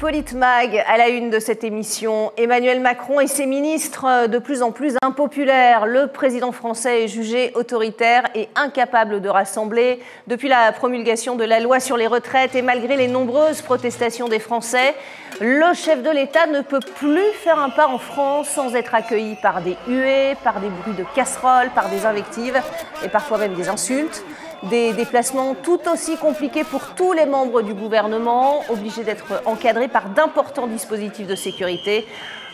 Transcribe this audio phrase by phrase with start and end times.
[0.00, 2.32] Politmag à la une de cette émission.
[2.38, 5.84] Emmanuel Macron et ses ministres de plus en plus impopulaires.
[5.84, 10.00] Le président français est jugé autoritaire et incapable de rassembler.
[10.26, 14.38] Depuis la promulgation de la loi sur les retraites et malgré les nombreuses protestations des
[14.38, 14.94] Français,
[15.38, 19.36] le chef de l'État ne peut plus faire un pas en France sans être accueilli
[19.42, 22.58] par des huées, par des bruits de casseroles, par des invectives
[23.04, 24.24] et parfois même des insultes
[24.64, 30.10] des déplacements tout aussi compliqués pour tous les membres du gouvernement, obligés d'être encadrés par
[30.10, 32.06] d'importants dispositifs de sécurité.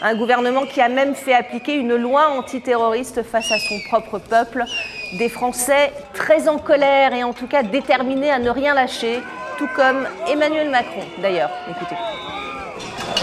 [0.02, 4.64] Un gouvernement qui a même fait appliquer une loi antiterroriste face à son propre peuple.
[5.19, 9.20] Des Français très en colère et en tout cas déterminés à ne rien lâcher,
[9.56, 11.50] tout comme Emmanuel Macron d'ailleurs.
[11.70, 11.97] Écoutez.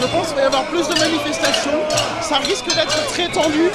[0.02, 1.80] Je pense qu'il va y avoir plus de manifestations.
[2.22, 3.70] Ça risque d'être très tendu.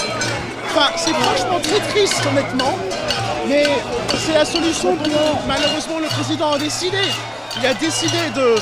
[0.65, 2.75] Enfin, c'est franchement très triste, honnêtement.
[3.47, 3.65] Mais
[4.17, 6.99] c'est la solution dont malheureusement le président a décidé.
[7.59, 8.57] Il a décidé de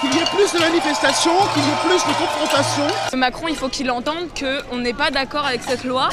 [0.00, 3.16] qu'il y ait plus de manifestations, qu'il y ait plus de confrontations.
[3.16, 6.08] Macron, il faut qu'il entende qu'on n'est pas d'accord avec cette loi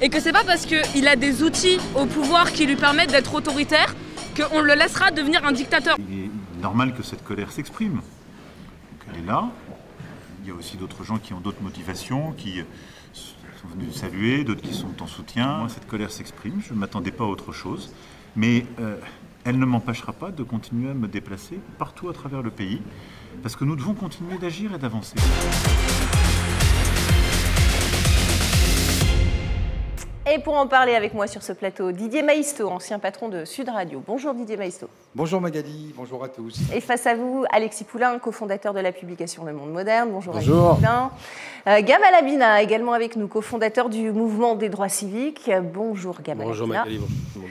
[0.00, 3.34] et que c'est pas parce qu'il a des outils au pouvoir qui lui permettent d'être
[3.34, 3.94] autoritaire
[4.36, 5.96] qu'on le laissera devenir un dictateur.
[5.98, 8.00] Il est normal que cette colère s'exprime.
[9.10, 9.44] elle est là.
[10.42, 12.62] Il y a aussi d'autres gens qui ont d'autres motivations, qui
[13.62, 15.58] sont venus saluer, d'autres qui sont en soutien.
[15.58, 17.92] Moi, cette colère s'exprime, je ne m'attendais pas à autre chose,
[18.34, 18.96] mais euh,
[19.44, 22.80] elle ne m'empêchera pas de continuer à me déplacer partout à travers le pays,
[23.42, 25.16] parce que nous devons continuer d'agir et d'avancer.
[30.24, 33.68] Et pour en parler avec moi sur ce plateau, Didier Maisto, ancien patron de Sud
[33.68, 34.00] Radio.
[34.06, 34.88] Bonjour Didier Maisto.
[35.16, 36.60] Bonjour Magali, bonjour à tous.
[36.72, 40.10] Et face à vous, Alexis Poulain, cofondateur de la publication Le Monde Moderne.
[40.12, 40.64] Bonjour, bonjour.
[40.64, 41.10] Alexis Poulain.
[41.66, 45.50] Euh, Gamal Abina, également avec nous, cofondateur du mouvement des droits civiques.
[45.74, 47.48] Bonjour Gamal Bonjour Magali, bonjour.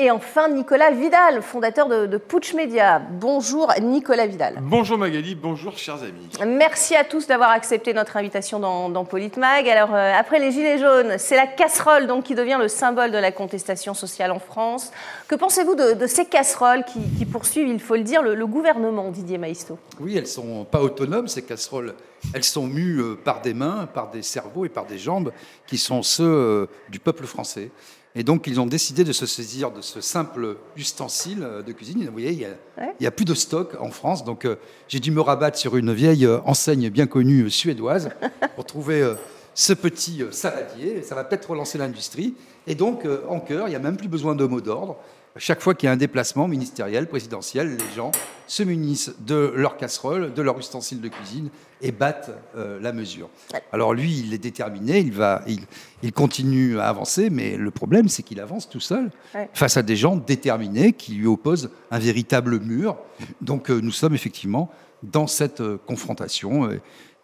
[0.00, 3.02] Et enfin, Nicolas Vidal, fondateur de, de Putsch Media.
[3.10, 4.54] Bonjour Nicolas Vidal.
[4.62, 6.28] Bonjour Magali, bonjour chers amis.
[6.46, 9.68] Merci à tous d'avoir accepté notre invitation dans, dans Politmag.
[9.68, 13.18] Alors, euh, après les Gilets jaunes, c'est la casserole donc, qui devient le symbole de
[13.18, 14.92] la contestation sociale en France.
[15.26, 18.46] Que pensez-vous de, de, ces casseroles qui, qui, poursuivent, il faut le dire, le, le
[18.46, 19.80] gouvernement, Didier Maisto?
[19.98, 21.94] Oui, elles ne sont pas autonomes, ces casseroles.
[22.34, 25.32] Elles sont mues euh, par des mains, par des cerveaux et par des jambes
[25.66, 27.72] qui sont ceux euh, du peuple français.
[28.14, 32.04] Et donc, ils ont décidé de se saisir de ce simple ustensile de cuisine.
[32.06, 33.06] Vous voyez, il n'y a, ouais.
[33.06, 34.24] a, plus de stock en France.
[34.24, 34.56] Donc, euh,
[34.88, 38.10] j'ai dû me rabattre sur une vieille euh, enseigne bien connue euh, suédoise
[38.56, 39.14] pour trouver euh,
[39.58, 41.02] ce petit saladier.
[41.02, 42.34] Ça va peut-être relancer l'industrie.
[42.68, 44.98] Et donc, euh, en cœur, il n'y a même plus besoin de mots d'ordre.
[45.38, 48.10] Chaque fois qu'il y a un déplacement ministériel, présidentiel, les gens
[48.48, 51.50] se munissent de leur casserole, de leur ustensile de cuisine
[51.80, 53.30] et battent euh, la mesure.
[53.72, 55.60] Alors lui, il est déterminé, il, va, il,
[56.02, 59.48] il continue à avancer, mais le problème, c'est qu'il avance tout seul ouais.
[59.54, 62.96] face à des gens déterminés qui lui opposent un véritable mur.
[63.40, 64.70] Donc euh, nous sommes effectivement
[65.04, 66.68] dans cette euh, confrontation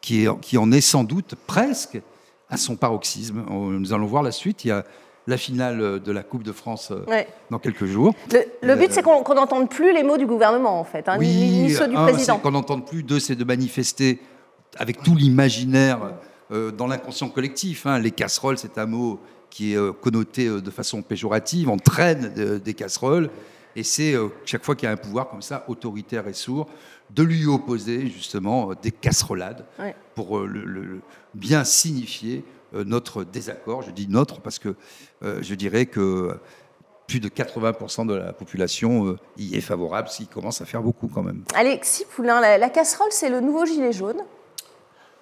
[0.01, 2.01] qui, est, qui en est sans doute presque
[2.49, 3.45] à son paroxysme.
[3.51, 4.65] Nous allons voir la suite.
[4.65, 4.85] Il y a
[5.27, 7.27] la finale de la Coupe de France ouais.
[7.51, 8.15] dans quelques jours.
[8.33, 11.09] Le, le but, euh, c'est qu'on qu n'entende plus les mots du gouvernement, en fait,
[11.09, 12.39] hein, oui, ni, ni, ceux du un, président.
[12.39, 13.03] Qu'on n'entende plus.
[13.03, 14.21] Deux, c'est de manifester
[14.77, 16.13] avec tout l'imaginaire
[16.51, 17.87] euh, dans l'inconscient collectif.
[17.87, 17.99] Hein.
[17.99, 19.19] Les casseroles, c'est un mot
[19.49, 21.71] qui est euh, connoté de façon péjorative.
[21.71, 23.31] On traîne de, des casseroles.
[23.77, 26.69] Et c'est euh, chaque fois qu'il y a un pouvoir comme ça, autoritaire et sourd,
[27.11, 29.95] de lui opposer justement des casserolades ouais.
[30.15, 31.01] pour le, le,
[31.35, 32.45] bien signifier
[32.85, 33.83] notre désaccord.
[33.83, 34.75] Je dis notre parce que
[35.23, 36.39] euh, je dirais que
[37.07, 40.83] plus de 80% de la population euh, y est favorable, ce qui commence à faire
[40.83, 41.45] beaucoup quand même.
[41.55, 44.23] Alexis Poulain, la, la casserole, c'est le nouveau gilet jaune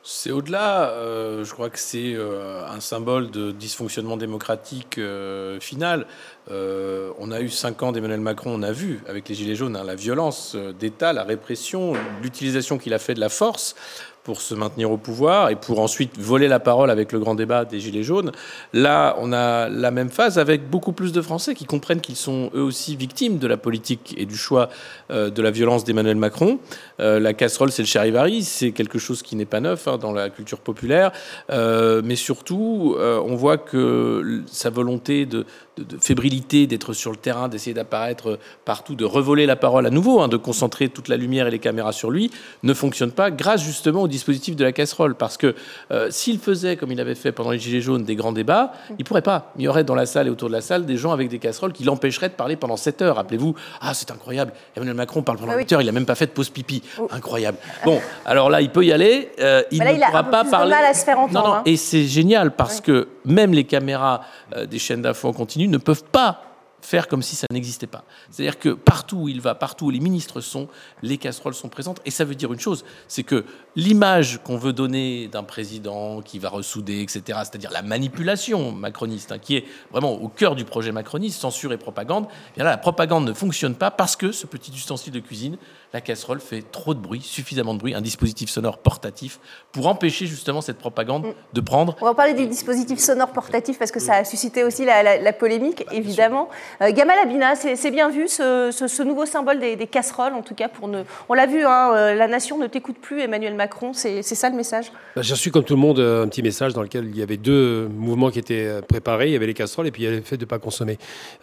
[0.04, 6.06] c'est au-delà, euh, je crois que c'est euh, un symbole de dysfonctionnement démocratique euh, final.
[6.50, 9.84] on a eu cinq ans d'Emmanuel Macron, on a vu avec les Gilets jaunes hein,
[9.84, 13.76] la violence d'État, la répression, l'utilisation qu'il a fait de la force
[14.24, 17.64] pour se maintenir au pouvoir et pour ensuite voler la parole avec le grand débat
[17.64, 18.32] des Gilets jaunes.
[18.72, 22.50] Là, on a la même phase avec beaucoup plus de Français qui comprennent qu'ils sont
[22.54, 24.68] eux aussi victimes de la politique et du choix
[25.10, 26.60] euh, de la violence d'Emmanuel Macron.
[27.00, 30.12] Euh, la casserole, c'est le charivari, c'est quelque chose qui n'est pas neuf hein, dans
[30.12, 31.12] la culture populaire,
[31.50, 35.44] euh, mais surtout, on voit que sa volonté de,
[35.76, 39.90] de, de fébrilité, d'être sur le terrain, d'essayer d'apparaître partout, de revoler la parole à
[39.90, 42.30] nouveau, hein, de concentrer toute la lumière et les caméras sur lui,
[42.62, 45.14] ne fonctionne pas grâce justement au dispositif de la casserole.
[45.14, 45.54] Parce que
[45.90, 48.96] euh, s'il faisait, comme il avait fait pendant les Gilets jaunes, des grands débats, il
[49.00, 49.52] ne pourrait pas.
[49.56, 51.38] Il y aurait dans la salle et autour de la salle des gens avec des
[51.38, 53.16] casseroles qui l'empêcheraient de parler pendant 7 heures.
[53.16, 55.62] Rappelez-vous, ah c'est incroyable, Emmanuel Macron parle pendant ah oui.
[55.62, 56.82] 8 heures, il n'a même pas fait de pause pipi.
[56.98, 57.08] Oh.
[57.10, 57.58] Incroyable.
[57.84, 60.70] Bon, alors là, il peut y aller, euh, il là, ne il pourra pas parler.
[60.70, 61.62] mal à se faire entendre, non, non, hein.
[61.66, 62.82] et c'est génial parce oui.
[62.82, 64.22] que même les caméras
[64.56, 65.32] euh, des chaînes d'infos en
[65.70, 66.42] ne peuvent pas
[66.82, 68.04] faire comme si ça n'existait pas.
[68.30, 70.68] C'est-à-dire que partout où il va, partout où les ministres sont,
[71.02, 72.00] les casseroles sont présentes.
[72.04, 73.44] Et ça veut dire une chose, c'est que
[73.76, 79.38] l'image qu'on veut donner d'un président qui va ressouder, etc., c'est-à-dire la manipulation macroniste, hein,
[79.38, 82.78] qui est vraiment au cœur du projet macroniste, censure et propagande, eh bien là, la
[82.78, 85.56] propagande ne fonctionne pas parce que ce petit ustensile de cuisine,
[85.92, 89.38] la casserole, fait trop de bruit, suffisamment de bruit, un dispositif sonore portatif
[89.72, 91.96] pour empêcher justement cette propagande de prendre.
[92.00, 95.84] On va parler du dispositif sonore portatif parce que ça a suscité aussi la, polémique,
[95.86, 96.48] bah, évidemment.
[96.80, 100.88] Euh, Gamal Abina, c'est bien vu ce, nouveau symbole des, casseroles, en tout cas pour
[100.88, 101.02] ne.
[101.28, 103.61] On l'a vu, hein, euh, la nation ne t'écoute plus, Emmanuel Macron,
[103.94, 104.92] c'est ça le message?
[105.14, 107.36] Bah, J'ai reçu, comme tout le monde, un petit message dans lequel il y avait
[107.36, 109.28] deux mouvements qui étaient euh, préparés.
[109.28, 110.58] Il y avait les casseroles et puis il y avait le fait de ne pas
[110.58, 110.98] consommer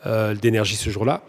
[0.06, 1.22] euh, d'énergie ce jour-là.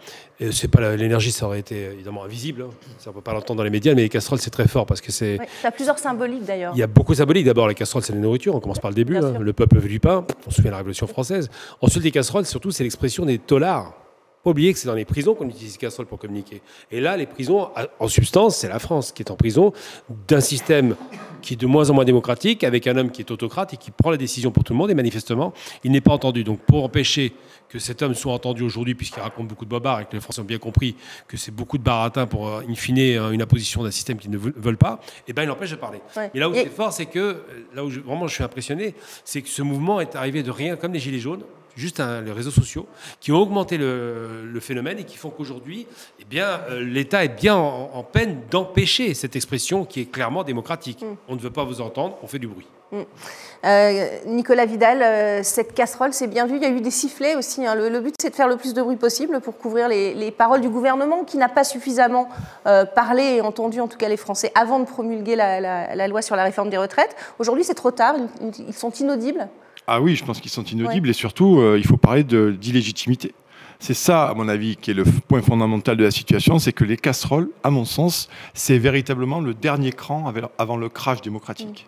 [0.51, 2.63] C'est pas l'énergie, ça aurait été évidemment invisible.
[2.63, 2.73] Hein.
[2.97, 4.99] Ça, on peut pas l'entendre dans les médias, mais les casseroles, c'est très fort parce
[4.99, 5.37] que c'est.
[5.61, 6.73] ça a plusieurs symboliques d'ailleurs.
[6.75, 7.45] Il y a beaucoup de symboliques.
[7.45, 8.55] D'abord, les casseroles, c'est la nourriture.
[8.55, 9.17] On commence par le début.
[9.17, 9.35] Hein.
[9.39, 10.25] Le peuple veut du pain.
[10.47, 11.49] On se souvient de la Révolution française.
[11.79, 13.93] Ensuite, les casseroles, surtout, c'est l'expression des tolards
[14.43, 16.61] pas oublier que c'est dans les prisons qu'on utilise les casseroles pour communiquer.
[16.91, 19.73] Et là, les prisons, en substance, c'est la France qui est en prison
[20.27, 20.95] d'un système
[21.41, 23.91] qui est de moins en moins démocratique, avec un homme qui est autocrate et qui
[23.91, 24.91] prend la décision pour tout le monde.
[24.91, 25.53] Et manifestement,
[25.83, 26.43] il n'est pas entendu.
[26.43, 27.33] Donc, pour empêcher
[27.67, 30.41] que cet homme soit entendu aujourd'hui, puisqu'il raconte beaucoup de bobards et que les Français
[30.41, 30.95] ont bien compris
[31.27, 34.31] que c'est beaucoup de baratin pour, euh, in fine, euh, une imposition d'un système qu'ils
[34.31, 35.99] ne veulent pas, eh ben, il empêche de parler.
[36.15, 39.41] Mais là où c'est fort, c'est que, euh, là où vraiment je suis impressionné, c'est
[39.41, 41.43] que ce mouvement est arrivé de rien, comme les Gilets jaunes,
[41.75, 42.87] juste les réseaux sociaux,
[43.19, 45.87] qui ont augmenté le, phénomène et qui font qu'aujourd'hui,
[46.19, 51.01] eh bien, euh, l'État est bien en, peine d'empêcher cette expression qui est clairement démocratique.
[51.01, 51.15] Mm.
[51.29, 52.67] On ne veut pas vous entendre, on fait du bruit.
[52.91, 53.01] Mm.
[53.65, 56.57] Euh, Nicolas Vidal, euh, cette casserole, c'est bien vu.
[56.57, 57.65] Il y a eu des sifflets aussi.
[57.65, 57.73] Hein.
[57.73, 60.69] Le, but, c'est de faire le plus de bruit possible pour couvrir les, paroles du
[60.69, 62.29] gouvernement qui n'a pas suffisamment
[62.63, 66.43] parlé et entendu, en tout cas les Français, avant de promulguer la, loi sur la
[66.43, 67.15] réforme des retraites.
[67.39, 68.15] Aujourd'hui, c'est trop tard.
[68.59, 69.47] ils sont inaudibles.
[69.93, 73.33] Ah oui, je pense qu'ils sont inaudibles et surtout, euh, il faut parler d'illégitimité.
[73.77, 76.85] C'est ça, à mon avis, qui est le point fondamental de la situation, c'est que
[76.85, 81.87] les casseroles, à mon sens, c'est véritablement le dernier cran avant le crash démocratique.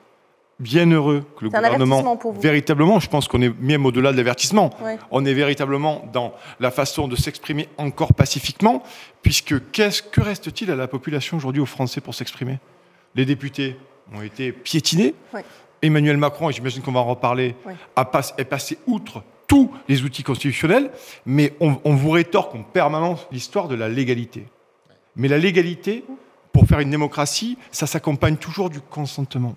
[0.59, 0.63] Mm.
[0.63, 4.71] Bien heureux que le gouvernement, véritablement, je pense qu'on est même au-delà de l'avertissement.
[5.09, 8.83] On est véritablement dans la façon de s'exprimer encore pacifiquement,
[9.21, 12.59] puisque qu'est-ce que reste-t-il à la population aujourd'hui, aux Français, pour s'exprimer?
[13.15, 13.77] Les députés
[14.13, 15.15] ont été piétinés.
[15.83, 17.55] Emmanuel Macron, et j'imagine qu'on va en reparler,
[18.37, 20.89] est passé outre tous les outils constitutionnels,
[21.25, 24.47] mais on, on vous rétorque en permanence l'histoire de la légalité.
[25.15, 26.03] Mais la légalité,
[26.51, 29.53] pour faire une démocratie, ça s'accompagne toujours du consentement.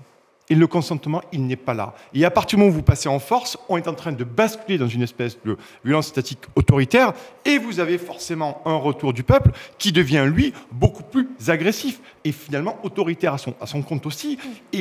[0.48, 1.94] Et le consentement, il n'est pas là.
[2.14, 4.22] Et à partir du moment où vous passez en force, on est en train de
[4.22, 7.12] basculer dans une espèce de violence statique autoritaire,
[7.44, 12.30] et vous avez forcément un retour du peuple qui devient, lui, beaucoup plus agressif et
[12.30, 14.38] finalement autoritaire à son, à son compte aussi.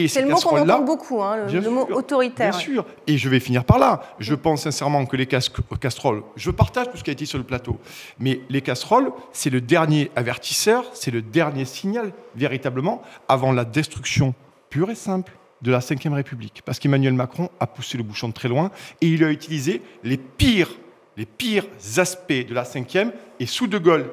[0.07, 2.51] C'est le mot qu'on entend beaucoup, hein, le, mot autoritaire.
[2.51, 2.85] Bien sûr.
[3.07, 4.03] Et je vais finir par là.
[4.19, 7.43] Je pense sincèrement que les casseroles, je partage tout ce qui a été sur le
[7.43, 7.79] plateau,
[8.19, 14.35] mais les casseroles, c'est le dernier avertisseur, c'est le dernier signal, véritablement, avant la destruction
[14.69, 15.31] pure et simple
[15.65, 18.69] de la Ve République, parce qu'Emmanuel Macron a poussé le bouchon de très loin
[19.01, 20.69] et il a utilisé les pires,
[21.17, 21.65] les pires
[21.97, 24.05] aspects de la Ve, et sous De Gaulle,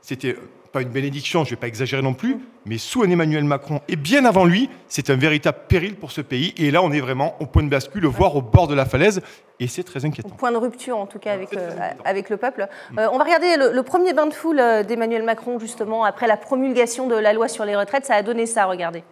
[0.00, 0.36] c'était
[0.72, 3.80] pas une bénédiction, je ne vais pas exagérer non plus, mais sous un Emmanuel Macron
[3.88, 6.54] et bien avant lui, c'est un véritable péril pour ce pays.
[6.56, 9.20] Et là, on est vraiment au point de bascule, voire au bord de la falaise,
[9.58, 10.30] et c'est très inquiétant.
[10.30, 11.60] Point de rupture, en tout cas, avec, le,
[12.04, 12.68] avec le peuple.
[12.96, 16.28] Euh, on va regarder le, le premier bain de foule euh, d'Emmanuel Macron, justement, après
[16.28, 18.06] la promulgation de la loi sur les retraites.
[18.06, 19.02] Ça a donné ça, regardez.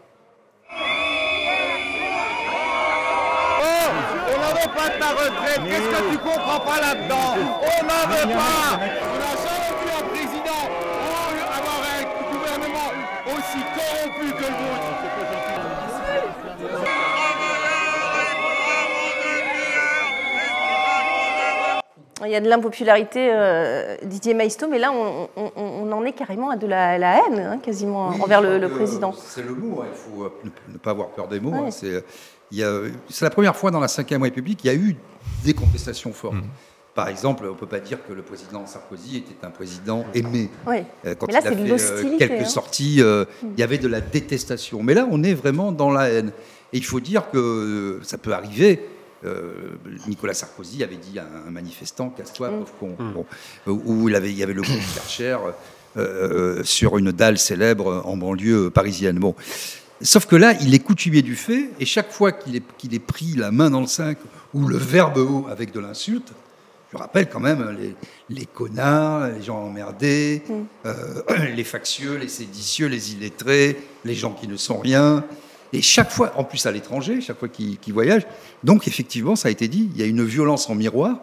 [4.74, 5.60] Pas de ta retraite.
[5.68, 7.36] Qu'est-ce que tu comprends pas là-dedans?
[7.62, 8.78] On n'en veut pas.
[8.78, 10.88] On n'a jamais vu un président
[11.58, 12.90] avoir un gouvernement
[13.26, 14.88] aussi corrompu que le vôtre.
[22.24, 26.50] Il y a de l'impopularité, euh, Didier Maisto, mais là, on, on, en est carrément
[26.50, 29.12] à de la, haine, hein, quasiment, envers le, président.
[29.12, 30.32] C'est le mot, hein, il faut euh,
[30.68, 31.54] ne pas avoir peur des mots.
[31.54, 31.70] Hein,
[32.50, 34.96] c'est la première fois dans la Ve République qu'il y a eu
[35.44, 36.34] des contestations fortes.
[36.34, 36.48] Mmh.
[36.94, 40.50] Par exemple, on ne peut pas dire que le président Sarkozy était un président aimé.
[40.66, 42.44] Euh, quand il a fait euh, quelques hein.
[42.44, 43.46] sorties, euh, mmh.
[43.56, 44.82] il y avait de la détestation.
[44.82, 46.32] Mais là, on est vraiment dans la haine.
[46.72, 48.84] Et il faut dire que ça peut arriver.
[50.08, 52.58] Nicolas Sarkozy avait dit à un manifestant, casse-toi, mmh.
[52.58, 53.26] pauvre con.
[53.68, 55.38] où il, avait, il y avait le groupe Karcher
[56.64, 59.20] sur une dalle célèbre en banlieue parisienne.
[59.20, 59.36] Bon.
[60.00, 63.00] Sauf que là, il est coutumier du fait, et chaque fois qu'il est, qu'il est
[63.00, 64.18] pris la main dans le sac
[64.54, 66.32] ou le verbe haut avec de l'insulte,
[66.92, 67.94] je rappelle quand même les,
[68.34, 70.52] les connards, les gens emmerdés, mm.
[70.86, 71.22] euh,
[71.56, 75.24] les factieux, les séditieux, les illettrés, les gens qui ne sont rien.
[75.72, 78.26] Et chaque fois, en plus à l'étranger, chaque fois qu'il voyage,
[78.64, 81.18] donc effectivement, ça a été dit, il y a une violence en miroir,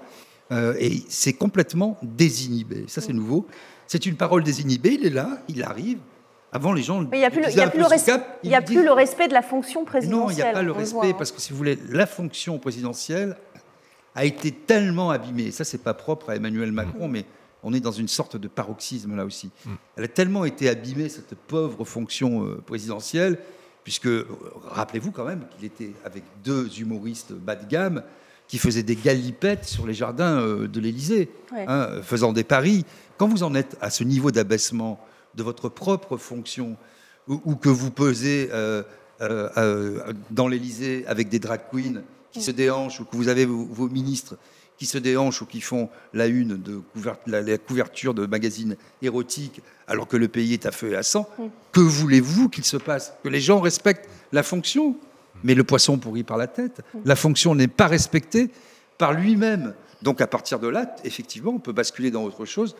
[0.51, 2.85] euh, et c'est complètement désinhibé.
[2.87, 3.17] Ça, c'est mm.
[3.17, 3.47] nouveau.
[3.87, 5.97] C'est une parole désinhibée, il est là, il arrive,
[6.55, 7.01] Avant, les gens.
[7.01, 9.27] Mais il n'y a plus, le, y a plus, le, y a plus le respect
[9.27, 10.25] de la fonction présidentielle.
[10.25, 11.15] Non, il n'y a pas le respect, hein.
[11.17, 13.35] parce que si vous voulez, la fonction présidentielle
[14.15, 15.51] a été tellement abîmée.
[15.51, 17.25] Ça, c'est pas propre à Emmanuel Macron, mais
[17.61, 19.51] on est dans une sorte de paroxysme là aussi.
[19.65, 19.71] Mm.
[19.97, 23.37] Elle a tellement été abîmée, cette pauvre fonction euh, présidentielle,
[23.83, 24.25] puisque, euh,
[24.63, 28.01] rappelez-vous quand même qu'il était avec deux humoristes bas de gamme
[28.47, 32.85] qui faisaient des galipettes sur les jardins euh, de l'Élysée, hein, faisant des paris.
[33.17, 36.77] Quand vous en êtes à ce niveau d'abaissement, de votre propre fonction,
[37.27, 38.83] ou, que vous pesez euh,
[39.21, 43.45] euh, euh, dans l'Élysée avec des drag queens qui se déhanchent, ou que vous avez
[43.45, 44.37] vos, ministres
[44.77, 46.81] qui se déhanchent ou qui font la une de
[47.25, 51.29] la, couverture de magazines érotiques alors que le pays est à feu et à sang,
[51.71, 53.13] que voulez-vous qu'il se passe?
[53.23, 54.97] Que les gens respectent la fonction,
[55.43, 56.81] mais le poisson pourrit par la tête.
[57.05, 58.49] La fonction n'est pas respectée
[58.97, 59.73] par lui-même.
[60.01, 62.75] Donc à partir de là, effectivement, on peut basculer dans autre chose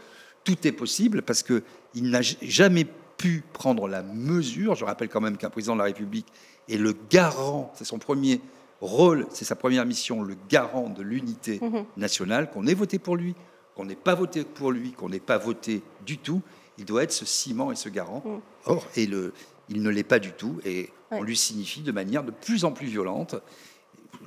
[0.45, 2.87] tout est possible parce qu'il n'a jamais
[3.17, 4.75] pu prendre la mesure.
[4.75, 6.27] Je rappelle quand même qu'un président de la République
[6.69, 8.39] est le garant, c'est son premier
[8.79, 11.85] rôle, c'est sa première mission, le garant de l'unité mhm.
[11.97, 13.35] nationale, qu'on ait voté pour lui,
[13.75, 16.41] qu'on n'ait pas voté pour lui, qu'on n'ait pas voté du tout.
[16.77, 18.23] Il doit être ce ciment et ce garant.
[18.25, 18.41] Mhm.
[18.65, 19.33] Or, et le,
[19.69, 22.71] il ne l'est pas du tout, et on lui signifie de manière de plus en
[22.71, 23.35] plus violente.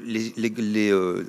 [0.00, 0.32] Les,
[0.92, 1.24] euh,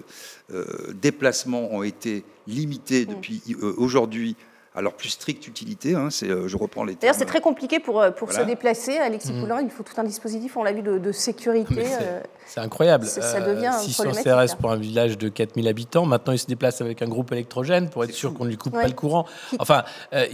[0.51, 3.15] euh, déplacements ont été limités mhm.
[3.15, 4.35] depuis euh, aujourd'hui
[4.79, 5.93] alors plus stricte utilité.
[5.93, 6.95] Hein, c'est, euh, je reprends les.
[6.95, 8.97] D'ailleurs, c'est très compliqué pour, euh, pour se déplacer.
[8.97, 9.41] Alexis mmh.
[9.41, 11.83] Poulain, il faut tout un dispositif, on l'a vu, de, sécurité.
[12.49, 13.05] C'est, euh, incroyable.
[13.05, 16.05] Ça devient 600 CRS pour un village de 4000 habitants.
[16.05, 18.73] Maintenant, il se déplace avec un groupe électrogène pour être sûr qu'on ne lui coupe
[18.73, 19.25] pas le courant.
[19.59, 19.83] Enfin,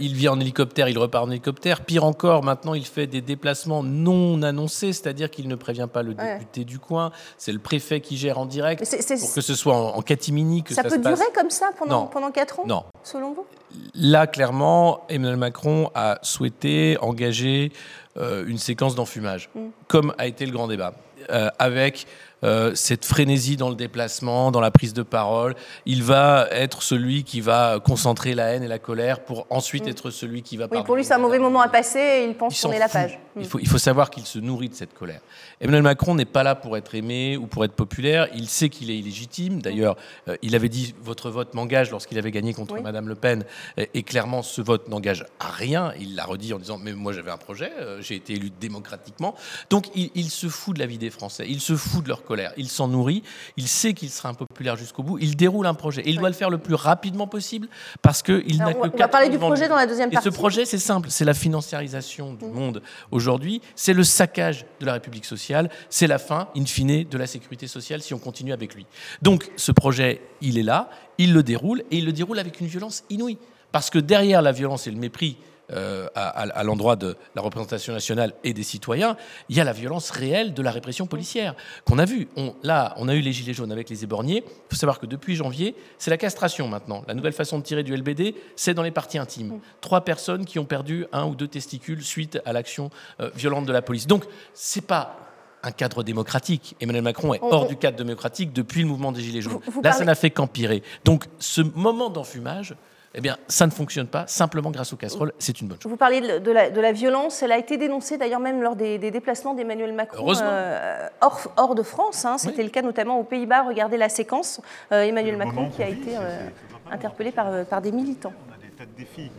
[0.00, 1.80] il vit en hélicoptère, il repart en hélicoptère.
[1.82, 6.14] Pire encore, maintenant, il fait des déplacements non annoncés, c'est-à-dire qu'il ne prévient pas le
[6.14, 7.12] député du coin.
[7.38, 8.84] C'est le préfet qui gère en direct
[9.20, 10.62] pour que ce soit en, catimini.
[10.62, 12.84] Que ça, ça peut durer comme ça pendant, pendant 4 ans Non.
[13.02, 13.46] Selon vous?
[13.94, 17.72] Là, clairement, Emmanuel Macron a souhaité engager
[18.16, 19.60] euh, une séquence d'enfumage, mm.
[19.88, 20.94] comme a été le grand débat,
[21.30, 22.06] euh, avec
[22.44, 25.54] euh, cette frénésie dans le déplacement, dans la prise de parole.
[25.86, 29.90] Il va être celui qui va concentrer la haine et la colère pour ensuite mm.
[29.90, 30.66] être celui qui va.
[30.70, 33.18] Oui, pour lui, c'est un mauvais moment à passer et il pense tourner la page.
[33.36, 33.44] Il, mm.
[33.46, 35.20] faut, il faut savoir qu'il se nourrit de cette colère.
[35.62, 38.28] Emmanuel Macron n'est pas là pour être aimé ou pour être populaire.
[38.34, 39.62] Il sait qu'il est illégitime.
[39.62, 39.96] D'ailleurs,
[40.28, 43.44] euh, il avait dit votre vote m'engage lorsqu'il avait gagné contre Madame Le Pen.
[43.78, 45.94] Et, clairement, ce vote n'engage à rien.
[45.98, 49.34] Il l'a redit en disant mais moi j'avais un projet, euh, j'ai été élu démocratiquement.
[49.70, 51.46] Donc il, il se fout de la vie des Français.
[51.48, 52.52] Il se fout de leur colère.
[52.56, 53.22] Il s'en nourrit.
[53.56, 55.18] Il sait qu'il sera impopulaire jusqu'au bout.
[55.18, 56.02] Il déroule un projet.
[56.02, 57.68] Et il doit le faire le plus rapidement possible
[58.02, 60.28] parce qu'il n'a que On va parler du projet dans la deuxième partie.
[60.28, 61.08] Et ce projet, c'est simple.
[61.10, 62.52] C'est la financiarisation du mmh.
[62.52, 63.62] monde aujourd'hui.
[63.74, 65.70] C'est le saccage de la République sociale.
[65.88, 68.86] C'est la fin, in fine, de la sécurité sociale si on continue avec lui.
[69.22, 70.90] Donc ce projet, il est là.
[71.18, 71.82] Il le déroule.
[71.90, 73.38] Et il le déroule avec une violence inouïe.
[73.72, 75.36] Parce que derrière la violence et le mépris
[75.72, 79.16] euh, à, l'endroit de la représentation nationale et des citoyens,
[79.48, 81.54] il y a la violence réelle de la répression policière
[81.84, 82.28] qu'on a vue.
[82.36, 84.44] On, là, on a eu les gilets jaunes avec les éborgnés.
[84.46, 87.02] Il faut savoir que depuis janvier, c'est la castration maintenant.
[87.08, 89.58] La nouvelle façon de tirer du LBD, c'est dans les parties intimes.
[89.80, 93.72] Trois personnes qui ont perdu un ou deux testicules suite à l'action euh, violente de
[93.72, 94.06] la police.
[94.06, 95.16] Donc, c'est pas
[95.62, 96.76] un cadre démocratique.
[96.80, 99.60] Emmanuel Macron est hors du cadre démocratique depuis le mouvement des Gilets jaunes.
[99.82, 100.82] Là, ça n'a fait qu'empirer.
[101.04, 102.76] Donc, ce moment d'enfumage,
[103.18, 105.32] eh bien, ça ne fonctionne pas simplement grâce aux casseroles.
[105.38, 105.90] C'est une bonne chose.
[105.90, 107.42] Vous parlez de la, violence.
[107.42, 111.08] Elle a été dénoncée d'ailleurs même lors des, déplacements d'Emmanuel Macron euh,
[111.56, 112.26] hors, de France.
[112.26, 112.36] Hein.
[112.36, 113.62] C'était le cas notamment aux Pays-Bas.
[113.62, 114.60] Regardez la séquence.
[114.92, 116.46] Euh, Emmanuel Macron qui a été euh,
[116.90, 118.34] interpellé par, par des militants.
[118.50, 119.30] On a des tas de défis.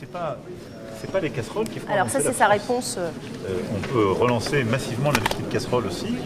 [0.00, 0.36] C'est pas
[1.00, 1.92] c'est pas les casseroles qui font.
[1.92, 2.98] Alors ça, c'est sa réponse.
[3.48, 6.16] on peut relancer massivement l'industrie de casseroles aussi,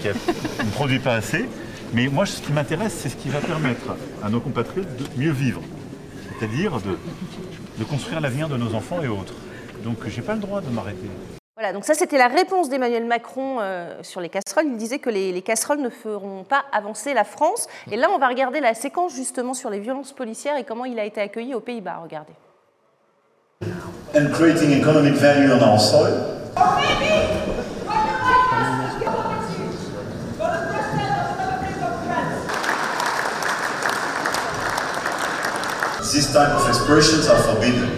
[0.00, 1.48] qui, ne produit pas assez.
[1.92, 5.30] Mais moi, ce qui m'intéresse, c'est ce qui va permettre à nos compatriotes de mieux
[5.30, 5.60] vivre
[6.44, 6.78] c'est-à-dire
[7.78, 9.34] de, construire l'avenir de nos enfants et autres.
[9.82, 11.08] Donc j'ai pas le droit de m'arrêter.
[11.56, 14.66] Voilà, donc ça c'était la réponse d'Emmanuel Macron euh, sur les casseroles.
[14.66, 17.68] Il disait que les, casseroles ne feront pas avancer la France.
[17.90, 20.98] Et là, on va regarder la séquence justement sur les violences policières et comment il
[20.98, 22.00] a été accueilli aux Pays-Bas.
[22.02, 22.34] Regardez.
[24.14, 26.12] And creating economic value on our soil.
[36.14, 37.90] These type of expressions are forbidden.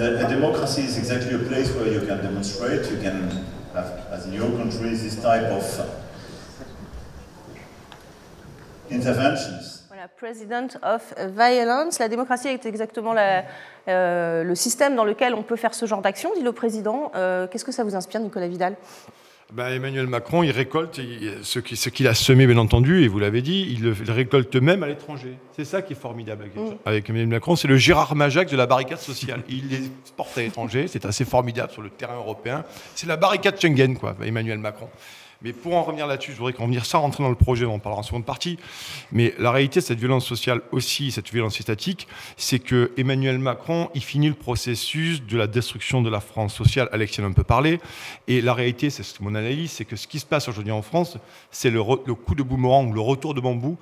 [0.00, 3.30] A democracy is exactly a place where you can demonstrate, you can
[3.72, 5.64] have, as in your country, this type of
[8.90, 9.84] interventions.
[9.88, 10.08] Voilà,
[10.82, 12.00] of Violence.
[12.00, 16.32] La démocratie est exactement euh, le système dans lequel on peut faire ce genre d'action,
[16.34, 17.12] dit le président.
[17.14, 18.74] Euh, Qu'est-ce que ça vous inspire, Nicolas Vidal?
[19.52, 21.00] Ben, Emmanuel Macron, il récolte
[21.42, 24.88] ce qu'il a semé, bien entendu, et vous l'avez dit, il le, récolte même à
[24.88, 25.34] l'étranger.
[25.54, 26.46] C'est ça qui est formidable
[26.84, 27.10] avec, mm.
[27.10, 27.54] Emmanuel Macron.
[27.54, 29.42] C'est le Gérard Majac de la barricade sociale.
[29.48, 29.82] Il les
[30.16, 32.64] porte à l'étranger, c'est assez formidable sur le terrain européen.
[32.96, 34.88] C'est la barricade Schengen, quoi, Emmanuel Macron.
[35.42, 37.74] Mais pour en revenir là-dessus, je voudrais qu'on revienne sans rentrer dans le projet, on
[37.74, 38.58] en parlera en seconde partie.
[39.12, 43.90] Mais la réalité de cette violence sociale aussi, cette violence étatique, c'est que Emmanuel Macron,
[43.94, 46.88] il finit le processus de la destruction de la France sociale.
[46.92, 47.80] Alexis en a un peu parlé.
[48.28, 51.18] Et la réalité, c'est mon analyse, c'est que ce qui se passe aujourd'hui en France,
[51.50, 53.76] c'est le, le coup de boomerang, le retour de bambou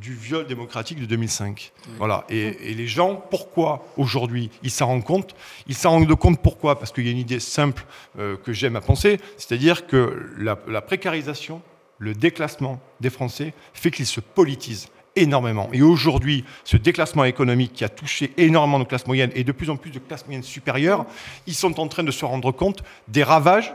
[0.00, 1.72] du viol démocratique de 2005.
[1.98, 2.24] Voilà.
[2.28, 5.34] Et, les gens, pourquoi aujourd'hui ils s'en rendent compte?
[5.66, 6.78] Ils s'en rendent compte pourquoi?
[6.78, 7.84] Parce qu'il y a une idée simple
[8.18, 11.62] euh, que j'aime à penser, c'est-à-dire que la, précarisation,
[11.98, 15.70] le déclassement des Français fait qu'ils se politisent énormément.
[15.72, 19.70] Et aujourd'hui, ce déclassement économique qui a touché énormément de classes moyennes et de plus
[19.70, 21.06] en plus de classes moyennes supérieures,
[21.46, 23.72] ils sont en train de se rendre compte des ravages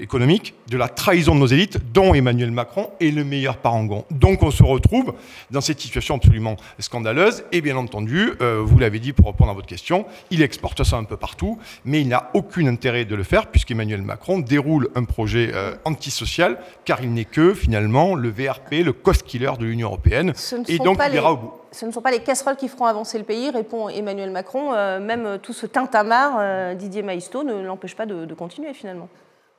[0.00, 4.04] économique, de la trahison de nos élites, dont Emmanuel Macron est le meilleur parangon.
[4.10, 5.14] Donc on se retrouve
[5.50, 9.54] dans cette situation absolument scandaleuse, et bien entendu, euh, vous l'avez dit pour répondre à
[9.54, 13.24] votre question, il exporte ça un peu partout, mais il n'a aucun intérêt de le
[13.24, 18.84] faire, puisqu'Emmanuel Macron déroule un projet euh, antisocial, car il n'est que finalement le VRP,
[18.84, 20.32] le cost-killer de l'Union européenne,
[20.68, 23.16] et donc il ira au bout ce ne sont pas les casseroles qui feront avancer
[23.16, 24.74] le pays, répond Emmanuel Macron.
[24.74, 29.08] Euh, même tout ce tintamarre, Didier Maïsto, ne l'empêche pas de continuer finalement.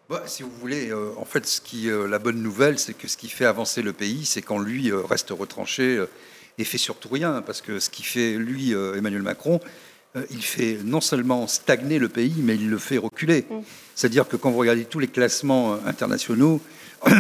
[0.10, 3.08] Bah, si vous voulez, euh, en fait, ce qui, euh, la bonne nouvelle, c'est que
[3.08, 6.04] ce qui fait avancer le pays, c'est quand lui euh, reste retranché
[6.58, 7.42] et fait surtout rien.
[7.42, 9.60] Parce que ce qui fait, lui, Emmanuel Macron,
[10.30, 13.46] il fait non seulement stagner le pays, mais il le fait reculer.
[13.50, 13.62] Mm.
[13.96, 16.62] C'est-à-dire que quand vous regardez tous les classements internationaux,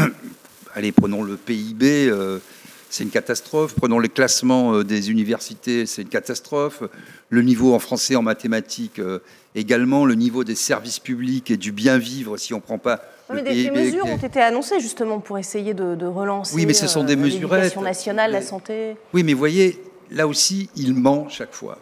[0.76, 2.12] allez, prenons le PIB,
[2.94, 3.74] c'est une catastrophe.
[3.76, 6.84] Prenons les classements des universités, c'est une catastrophe.
[7.30, 9.02] Le niveau en français, en mathématiques,
[9.56, 13.02] également le niveau des services publics et du bien vivre si on ne prend pas.
[13.34, 16.56] mais des, mesures ont été annoncées justement pour essayer de, relancer.
[16.56, 18.96] Oui, mais ce sont des euh, L'éducation nationale, la santé.
[19.14, 19.82] Oui, mais voyez,
[20.12, 21.80] là aussi, il ment chaque fois.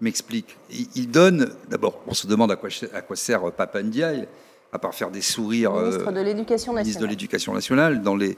[0.00, 0.56] M'explique.
[0.96, 1.54] Il, donne.
[1.70, 4.26] D'abord, on se demande à quoi, à quoi sert Papa Ndiaye,
[4.72, 5.72] à part faire des sourires.
[5.72, 6.82] Ministre euh, de l'Éducation nationale.
[6.84, 8.36] Ministre de l'Éducation nationale dans les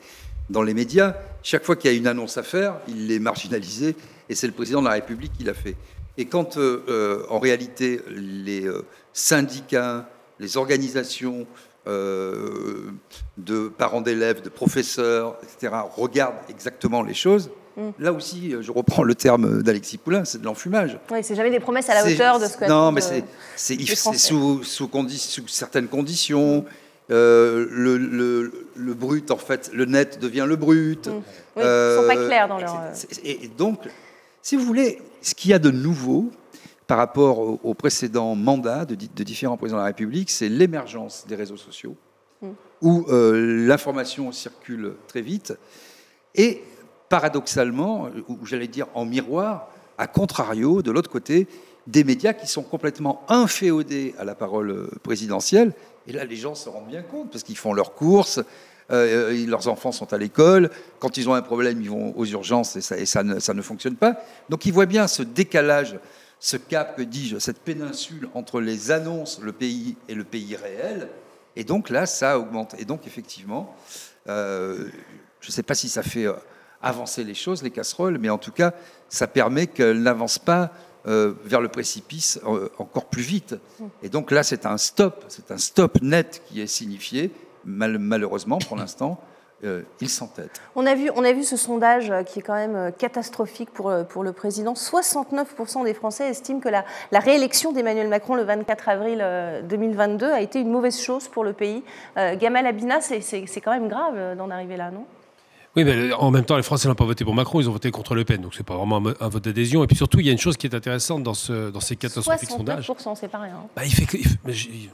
[0.51, 1.15] dans les médias.
[1.43, 3.97] Chaque fois qu'il y a une annonce à faire, il est marginalisé,
[4.29, 5.77] et c'est le président de la République qui l'a fait.
[6.17, 11.47] Et quand, euh, euh, en réalité, les euh, syndicats, les organisations
[11.87, 17.91] de parents d'élèves, de professeurs, etc., regardent exactement les choses, mm.
[17.99, 20.99] Là aussi, je reprends le terme d'Alexis Poulain, c'est de l'enfumage.
[21.11, 22.65] Oui, c'est jamais des promesses à la hauteur de ce que.
[22.65, 23.25] Non, mais c'est
[23.85, 24.15] sous,
[24.65, 26.65] sous, sous, certaines conditions.
[27.09, 31.09] Le, le, brut, en fait, le net devient le brut.
[31.09, 31.11] Mm.
[31.11, 31.23] Oui,
[31.57, 32.93] ils ne sont pas clairs dans leur.
[33.23, 33.81] et donc,
[34.43, 36.31] si vous voulez, ce qu'il y a de nouveau
[36.87, 41.57] par rapport au, précédent mandat de, différents présidents de la République, c'est l'émergence des réseaux
[41.57, 41.97] sociaux,
[42.43, 42.49] mm.
[42.83, 45.55] où euh, l'information circule très vite,
[46.35, 46.63] et
[47.09, 51.47] paradoxalement, ou j'allais dire en miroir, à contrario, de l'autre côté,
[51.87, 55.73] des médias qui sont complètement inféodés à la parole présidentielle.
[56.07, 58.41] Et là, les gens se rendent bien compte, parce qu'ils font leurs courses,
[58.91, 62.27] euh, euh, leurs enfants sont à l'école, quand ils ont un problème, ils vont aux
[62.27, 64.17] urgences et, ça, ne, fonctionne pas.
[64.51, 65.99] Donc ils voient bien ce décalage,
[66.39, 71.09] ce cap, que dis-je, cette péninsule entre les annonces, le pays et le pays réel.
[71.57, 72.75] Et donc là, ça augmente.
[72.79, 73.75] Et donc effectivement,
[74.29, 74.89] euh,
[75.41, 76.27] je ne sais pas si ça fait
[76.83, 78.75] avancer les choses, les casseroles, mais en tout cas,
[79.09, 80.73] ça permet qu'elles n'avancent pas
[81.05, 82.41] vers le précipice
[82.79, 83.57] encore plus vite.
[84.03, 87.31] Et donc là, c'est un stop, c'est un stop net qui est signifié
[87.65, 89.19] malheureusement, pour l'instant,
[89.65, 90.61] euh, il s'entête.
[90.75, 93.71] On a, vu, on a vu ce sondage euh, qui est quand même euh, catastrophique
[93.71, 94.75] pour, pour le président.
[94.75, 99.27] 69% des Français estiment que la, la réélection d'Emmanuel Macron le 24 avril
[99.69, 101.83] 2022 a été une mauvaise chose pour le pays.
[102.17, 105.07] Gamal Abina, c'est quand même grave d'en arriver là, non?
[105.77, 107.91] Oui, mais en même temps, les Français n'ont pas voté pour Macron, ils ont voté
[107.91, 108.41] contre Le Pen.
[108.41, 109.83] Donc, c'est pas vraiment un, vote d'adhésion.
[109.83, 111.97] Et puis surtout, il y a une chose qui est intéressante dans, ce, dans ces
[111.97, 112.89] catastrophiques sondages.
[113.17, 113.57] c'est pas rien.
[113.75, 114.17] Bah, il fait que,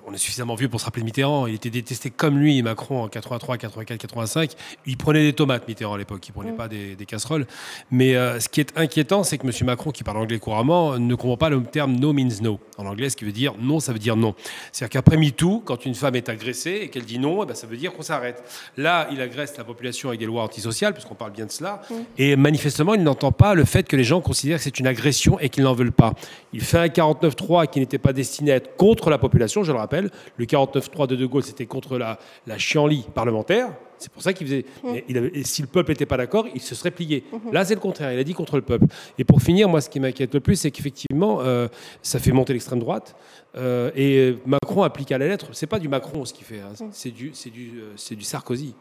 [0.06, 1.46] on est suffisamment vieux pour se rappeler Mitterrand.
[1.46, 4.52] Il était détesté comme lui, Macron, en 83, 84, 85.
[4.86, 6.26] Il prenait des tomates, Mitterrand, à l'époque.
[6.26, 6.56] Il prenait mm.
[6.56, 7.46] pas des, casseroles.
[7.90, 9.52] Mais euh, ce qui est inquiétant, c'est que M.
[9.66, 12.58] Macron, qui parle anglais couramment, ne comprend pas le terme no means no.
[12.78, 14.34] En anglais, ce qui veut dire non, ça veut dire non.
[14.72, 17.66] C'est-à-dire qu'après MeToo, quand une femme est agressée et qu'elle dit non, eh ben, ça
[17.66, 18.42] veut dire qu'on s'arrête.
[18.78, 21.82] Là, il agresse la population avec des lois antisociales antisocial, puisqu'on parle bien de cela.
[22.18, 25.38] Et manifestement, il n'entend pas le fait que les gens considèrent que c'est une agression
[25.40, 26.14] et qu'ils n'en veulent pas.
[26.52, 29.78] Il fait un 49-3 qui n'était pas destiné à être contre la population, je le
[29.78, 30.10] rappelle.
[30.36, 33.68] Le 49-3 de De Gaulle, c'était contre la, la chienlit parlementaire.
[33.98, 34.64] C'est pour ça qu'il faisait.
[35.08, 37.22] il avait- et si le peuple n'était pas d'accord, il se serait plié.
[37.52, 38.10] Là, c'est le contraire.
[38.14, 38.86] Il a dit contre le peuple.
[39.18, 41.68] Et pour finir, moi, ce qui m'inquiète le plus, c'est qu'effectivement, euh,
[42.00, 43.14] ça fait monter l'extrême droite.
[43.56, 45.48] Euh, et Macron applique à la lettre.
[45.52, 46.60] C'est pas du Macron ce qu'il fait.
[46.60, 46.72] hein.
[46.92, 48.74] C'est du, du, euh, c'est du Sarkozy.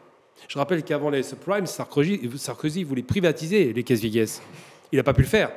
[0.48, 4.42] Je rappelle qu'avant les subprimes, Sarkozy, voulait privatiser les caisses vieillesse.
[4.92, 5.52] Il n'a pas pu le faire.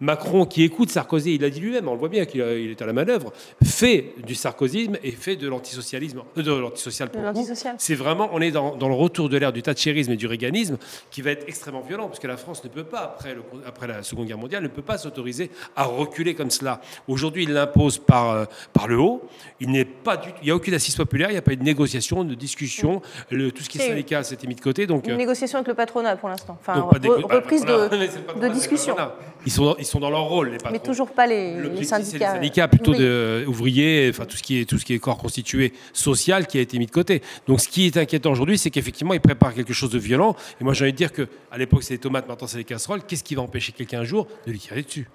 [0.00, 2.82] Macron, qui écoute Sarkozy, il a dit lui-même, on le voit bien qu'il il est
[2.82, 3.32] à la manœuvre,
[3.64, 7.22] fait du sarkozysme et fait de l'antisocialisme, euh, de l'antisocial pour.
[7.78, 10.76] C'est vraiment, on est dans, dans le retour de l'ère du thatchérisme et du réganisme
[11.10, 13.86] qui va être extrêmement violent, parce que la France ne peut pas, après, le- après
[13.86, 16.80] la Seconde Guerre mondiale, ne peut pas s'autoriser à reculer comme cela.
[17.08, 19.22] Aujourd'hui, il l'impose par, euh, par le haut.
[19.60, 21.56] Il n'est pas du, il n'y a aucune assise populaire, il n'y a pas eu
[21.56, 23.00] de négociation, de discussion.
[23.30, 24.86] Le- tout ce qui est syndical, c'était mis de côté.
[24.86, 26.58] Donc, Une euh, négociation avec le patronat pour l'instant.
[26.60, 27.88] Enfin, re- bah, reprise voilà.
[27.88, 28.94] de, patronat, de discussion.
[29.46, 30.72] Ils sont, dans, ils sont dans leur rôle, les patrons.
[30.72, 32.32] Mais toujours pas les, c'est les syndicats.
[32.34, 32.98] syndicats plutôt Oui.
[32.98, 36.58] de, ouvriers, enfin tout ce qui est tout ce qui est corps constitué social qui
[36.58, 37.22] a été mis de côté.
[37.46, 40.36] Donc ce qui est inquiétant aujourd'hui, c'est qu'effectivement ils préparent quelque chose de violent.
[40.60, 42.64] Et moi j'ai envie de dire que à l'époque c'est les tomates, maintenant c'est les
[42.64, 43.02] casseroles.
[43.06, 45.08] Qu'est-ce qui va empêcher quelqu'un un jour de lui tirer dessus?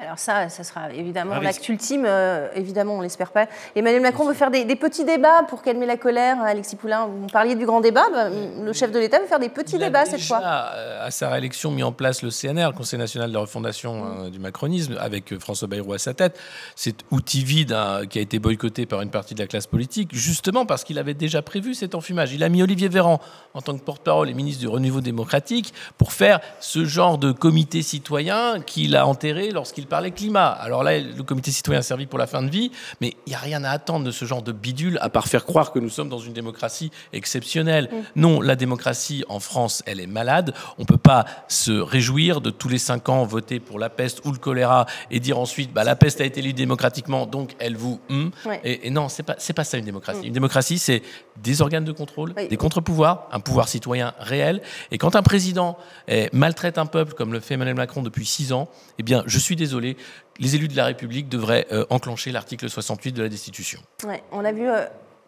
[0.00, 1.44] Alors ça, ça sera évidemment risque.
[1.44, 2.04] l'acte ultime.
[2.06, 3.46] euh, évidemment, on l'espère pas.
[3.76, 6.40] Emmanuel Macron veut faire des, des petits débats pour calmer la colère.
[6.40, 8.06] Alexis Poulain, vous parliez du grand débat.
[8.10, 10.44] bah, le chef de l'État veut faire des petits Il a débats cette déjà, fois.
[10.74, 14.24] euh, à sa réélection, mis en place le CNR, le Conseil national de refondation Mm.
[14.24, 16.36] euh, du macronisme, avec euh, François Bayrou à sa tête.
[16.74, 20.08] Cet outil vide hein, qui a été boycotté par une partie de la classe politique,
[20.12, 22.32] justement parce qu'il avait déjà prévu cet enfumage.
[22.32, 23.20] Il a mis Olivier Véran
[23.54, 27.82] en tant que porte-parole et ministre du Renouveau démocratique pour faire ce genre de comité
[27.82, 30.48] citoyen qu'il a enterré lorsqu'il parlait climat.
[30.48, 33.34] Alors là, le comité citoyen a servi pour la fin de vie, mais il n'y
[33.34, 35.88] a rien à attendre de ce genre de bidule, à part faire croire que nous
[35.88, 37.88] sommes dans une démocratie exceptionnelle.
[38.16, 40.54] Non, la démocratie en France, elle est malade.
[40.78, 44.22] On ne peut pas se réjouir de tous les cinq ans voter pour la peste
[44.24, 47.76] ou le choléra et dire ensuite, bah, la peste a été élue démocratiquement, donc elle
[47.76, 48.00] vous...
[48.10, 48.30] hum.
[48.44, 48.60] Ouais.
[48.64, 50.26] Et, et non, pas, c'est pas ça une démocratie.
[50.26, 51.02] Une démocratie, c'est
[51.42, 52.48] des organes de contrôle, Oui.
[52.48, 54.60] des contre-pouvoirs, un pouvoir citoyen réel.
[54.90, 58.52] Et quand un président eh, maltraite un peuple, comme le fait Emmanuel Macron depuis six
[58.52, 58.68] ans,
[58.98, 63.12] eh bien, je suis désolé, les élus de la République devraient euh, enclencher l'article 68
[63.12, 63.80] de la Destitution.
[64.06, 64.84] Ouais, on a vu euh,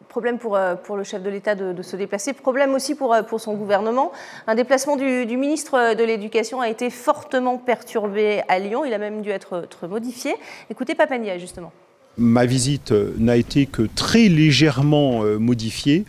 [0.09, 3.16] problème pour, euh, pour le chef de l'État de, de se déplacer, problème aussi pour,
[3.28, 4.12] pour son gouvernement.
[4.46, 8.85] Un déplacement du, du ministre de l'Éducation a été fortement perturbé à Lyon.
[8.85, 10.35] Il a même dû être, être modifié.
[10.70, 11.72] Écoutez Papendia, justement.
[12.16, 16.04] Ma visite n'a été que très légèrement modifiée.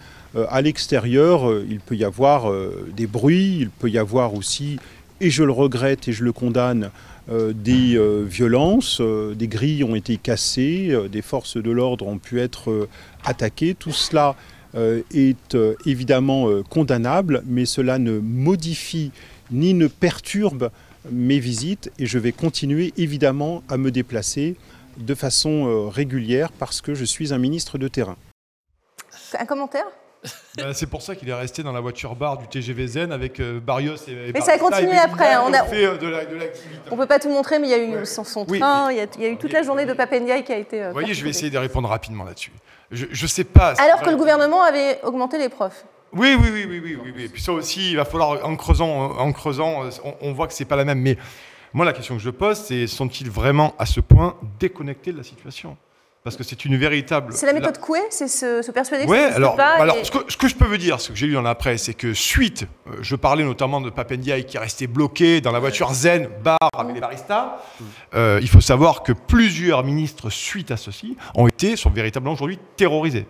[0.50, 2.52] À l'extérieur, il peut y avoir
[2.96, 4.78] des bruits, il peut y avoir aussi,
[5.22, 6.92] et je le regrette et je le condamne,
[7.28, 12.20] des euh, violences, euh, des grilles ont été cassées, euh, des forces de l'ordre ont
[12.20, 12.90] pu être euh,
[13.24, 13.74] attaquées.
[13.74, 14.36] Tout cela
[14.76, 19.12] euh, est euh, évidemment euh, condamnable, mais cela ne modifie
[19.52, 20.70] ni ne perturbe
[21.12, 24.56] mes visites et je vais continuer évidemment à me déplacer
[24.98, 28.18] de façon euh, régulière parce que je suis un ministre de terrain.
[29.38, 29.86] Un commentaire?
[30.58, 33.40] Bah, c'est pour ça qu'il est resté dans la voiture bar du TGV Zen avec
[33.40, 36.08] euh, Barrios et, et Mais ça a continué après, hein, on a- fait euh, de
[36.08, 36.80] la- de l'activité.
[36.92, 38.92] On ne peut pas tout montrer, mais il y a eu son, son Oui, train,
[38.92, 40.82] il y, a, il y a eu toute la journée de Papendia qui a été.
[40.82, 42.52] euh, Vous voyez, je vais essayer de répondre rapidement là-dessus.
[42.92, 43.74] Je ne sais pas.
[43.80, 45.84] Alors que le gouvernement avait augmenté les profs.
[46.14, 47.24] Oui, oui, oui, oui, oui, oui, oui.
[47.26, 50.54] Et puis ça aussi, il va falloir, en creusant, en creusant on, on voit que
[50.54, 51.00] c'est pas la même.
[51.02, 51.18] Mais
[51.74, 55.24] moi, la question que je pose, c'est sont-ils vraiment à ce point déconnectés de la
[55.24, 55.76] situation?
[56.26, 57.32] Parce que c'est une véritable.
[57.34, 59.76] C'est la méthode Coué, c'est se, se persuader que Ouais, ça alors, pas.
[59.76, 61.44] alors et- ce, que, ce que je peux vous dire, ce que j'ai lu dans
[61.44, 65.40] la presse, c'est que suite, euh, je parlais notamment de Papendiaï qui est resté bloqué
[65.40, 67.58] dans la voiture zen, bar avec les baristas.
[68.16, 72.58] Euh, il faut savoir que plusieurs ministres, suite à ceci, ont été, sont véritablement aujourd'hui
[72.76, 73.28] terrorisés.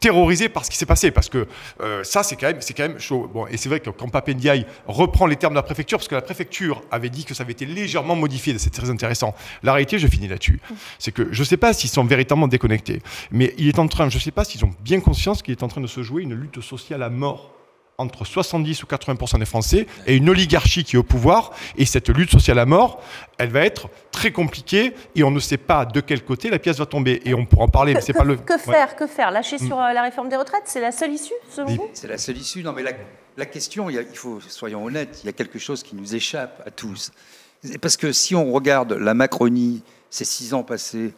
[0.00, 1.46] Terrorisés par ce qui s'est passé, parce que
[1.80, 3.28] euh, ça, c'est quand, même- quand même chaud.
[3.32, 6.14] Bon, et c'est vrai que quand Papendiaï reprend les termes de la préfecture, parce que
[6.14, 9.34] la préfecture avait dit que ça avait été légèrement modifié, c'est très intéressant.
[9.64, 10.60] La réalité, je finis là-dessus,
[11.00, 14.08] c'est que je ne sais pas s'ils sont véritablement déconnectés, mais il est en train,
[14.08, 16.22] je ne sais pas s'ils ont bien conscience qu'il est en train de se jouer
[16.22, 17.52] une lutte sociale à mort
[17.98, 21.50] entre 70 ou 80% des Français et une oligarchie qui est au pouvoir.
[21.76, 23.02] Et cette lutte sociale à mort,
[23.38, 26.78] elle va être très compliquée et on ne sait pas de quel côté la pièce
[26.78, 27.20] va tomber.
[27.24, 28.36] Et on pourra en parler, mais que, c'est que- pas le.
[28.36, 28.58] que Ouais.
[28.58, 29.30] faire Que faire?
[29.32, 29.66] Lâcher Mm.
[29.66, 31.90] sur euh, la réforme des retraites C'est la seule issue, selon vous?
[31.92, 32.62] C'est la seule issue.
[32.62, 32.92] Non, mais la,
[33.36, 36.70] la question, il, faut, soyons honnêtes, il y a quelque chose qui nous échappe à
[36.70, 37.10] tous.
[37.64, 41.12] C'est Parce que si on regarde la Macronie, ces six ans passés,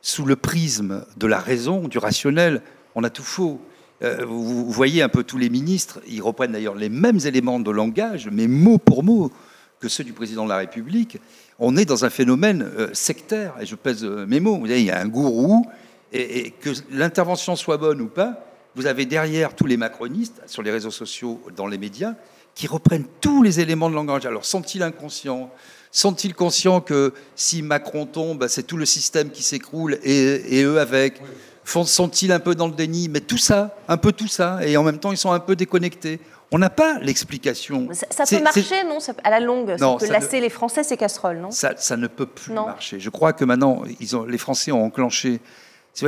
[0.00, 2.62] sous le prisme de la raison, du rationnel,
[2.94, 3.60] on a tout faux.
[4.02, 7.70] Euh, vous, voyez un peu tous les ministres, ils reprennent d'ailleurs les mêmes éléments de
[7.70, 9.30] langage, mais mot pour mot,
[9.78, 11.18] que ceux du président de la République.
[11.58, 14.54] On est dans un phénomène euh, sectaire, et je pèse euh, mes mots.
[14.54, 15.66] Vous voyez, il y a un gourou,
[16.12, 20.62] et, et que l'intervention soit bonne ou pas, vous avez derrière tous les macronistes, sur
[20.62, 22.14] les réseaux sociaux, dans les médias,
[22.54, 24.26] qui reprennent tous les éléments de langage.
[24.26, 25.50] Alors sont-ils inconscients?
[25.92, 30.78] Sont-ils conscients que si Macron tombe, bah, c'est tout le système qui s'écroule et, eux
[30.78, 31.20] avec?
[31.64, 33.08] Sont-ils un peu dans le déni?
[33.08, 35.56] Mais tout ça, un peu tout ça, et en même temps ils sont un peu
[35.56, 36.20] déconnectés.
[36.52, 37.88] On n'a pas l'explication.
[37.92, 38.98] Ça, peut marcher, non?
[39.22, 41.50] À la longue, ça peut lasser les Français ces casseroles, non?
[41.50, 42.98] Ça, ne peut plus marcher.
[42.98, 45.40] Je crois que maintenant, ils ont, les Français ont enclenché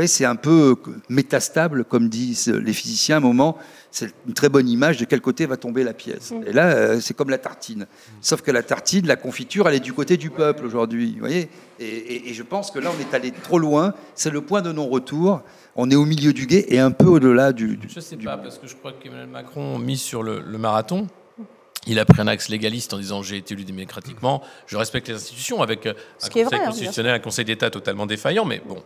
[0.07, 0.77] c'est un peu
[1.09, 3.59] métastable, comme disent les physiciens à un moment.
[3.91, 6.31] C'est une très bonne image de quel côté va tomber la pièce.
[6.31, 6.45] Mm.
[6.47, 7.87] Et là, euh, c'est comme la tartine.
[8.23, 11.13] Sauf que la tartine, la confiture, elle est du côté du peuple aujourd'hui.
[11.13, 13.95] Vous voyez et, je pense que là, on est allé trop loin.
[14.15, 15.43] C'est le point de non-retour.
[15.75, 18.37] On est au milieu du guet et un peu au-delà du, Je ne sais pas,
[18.37, 21.09] parce que je crois qu'Emmanuel Macron mise sur le, marathon.
[21.87, 25.15] Il a pris un axe légaliste en disant j'ai été élu démocratiquement, je respecte les
[25.15, 28.81] institutions avec euh, un conseil hein, constitutionnel, un conseil d'État totalement défaillant, mais bon,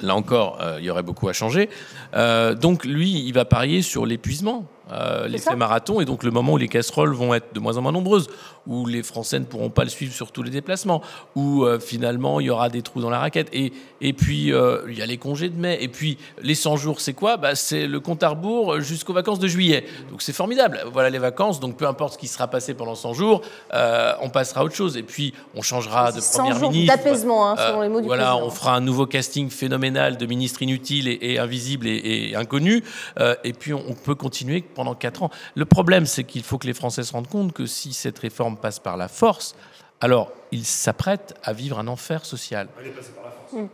[0.00, 1.68] Là encore, euh, il y aurait beaucoup à changer.
[2.14, 4.64] Euh, donc lui, il va parier sur l'épuisement.
[4.92, 7.82] Euh, l'effet marathon, et donc le moment où les casseroles vont être de moins en
[7.82, 8.28] moins nombreuses,
[8.66, 11.00] où les Français ne pourront pas le suivre sur tous les déplacements,
[11.34, 13.48] où euh, finalement il y aura des trous dans la raquette.
[13.54, 16.76] Et, et puis euh, il y a les congés de mai, et puis les 100
[16.76, 17.38] jours, c'est quoi?
[17.38, 19.86] Bah, C'est le compte à rebours jusqu'aux vacances de juillet.
[20.10, 20.84] Donc c'est formidable.
[20.92, 23.40] Voilà les vacances, donc peu importe ce qui sera passé pendant 100 jours,
[23.72, 24.98] on passera à autre chose.
[24.98, 26.94] Et puis on changera de première ministre.
[26.94, 30.60] d'apaisement, hein, selon les mots du Voilà, on fera un nouveau casting phénoménal de ministres
[30.60, 32.82] inutiles et, invisibles et, inconnus.
[33.44, 35.30] et puis on peut continuer pendant quatre ans.
[35.54, 38.56] Le problème, c'est qu'il faut que les Français se rendent compte que si cette réforme
[38.56, 39.54] passe par la force,
[40.00, 42.68] alors ils s'apprêtent à vivre un enfer social.
[43.54, 43.68] On,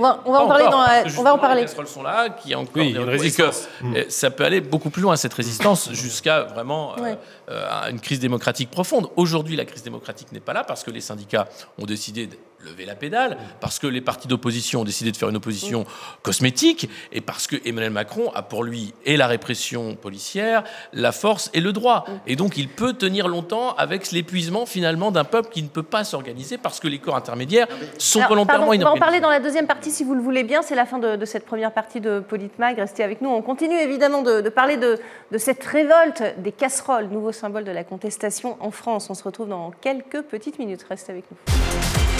[0.00, 1.04] va, en parler dans la...
[1.18, 1.62] On va en parler.
[1.62, 3.68] Les sont là, qui encore oui, une résistance.
[4.08, 7.14] Ça peut aller beaucoup plus loin cette résistance jusqu'à vraiment euh,
[7.50, 9.08] euh, une crise démocratique profonde.
[9.16, 12.28] Aujourd'hui, la crise démocratique n'est pas là parce que les syndicats ont décidé
[12.64, 15.84] lever la pédale, parce que les partis d'opposition ont décidé de faire une opposition
[16.22, 21.50] cosmétique, et parce que Emmanuel Macron a pour lui et la répression policière, la force
[21.54, 22.04] et le droit.
[22.26, 26.04] Et donc il peut tenir longtemps avec l'épuisement finalement d'un peuple qui ne peut pas
[26.04, 27.66] s'organiser parce que les corps intermédiaires
[27.98, 30.62] sont volontairement On va en parler dans la deuxième partie si vous le voulez bien.
[30.62, 32.78] C'est la fin de, cette première partie de Politmag.
[32.78, 33.30] Restez avec nous.
[33.30, 34.98] On continue évidemment de, parler de,
[35.32, 39.08] de cette révolte des casseroles, nouveau symbole de la contestation en France.
[39.10, 40.84] On se retrouve dans quelques petites minutes.
[40.88, 42.15] Restez avec nous.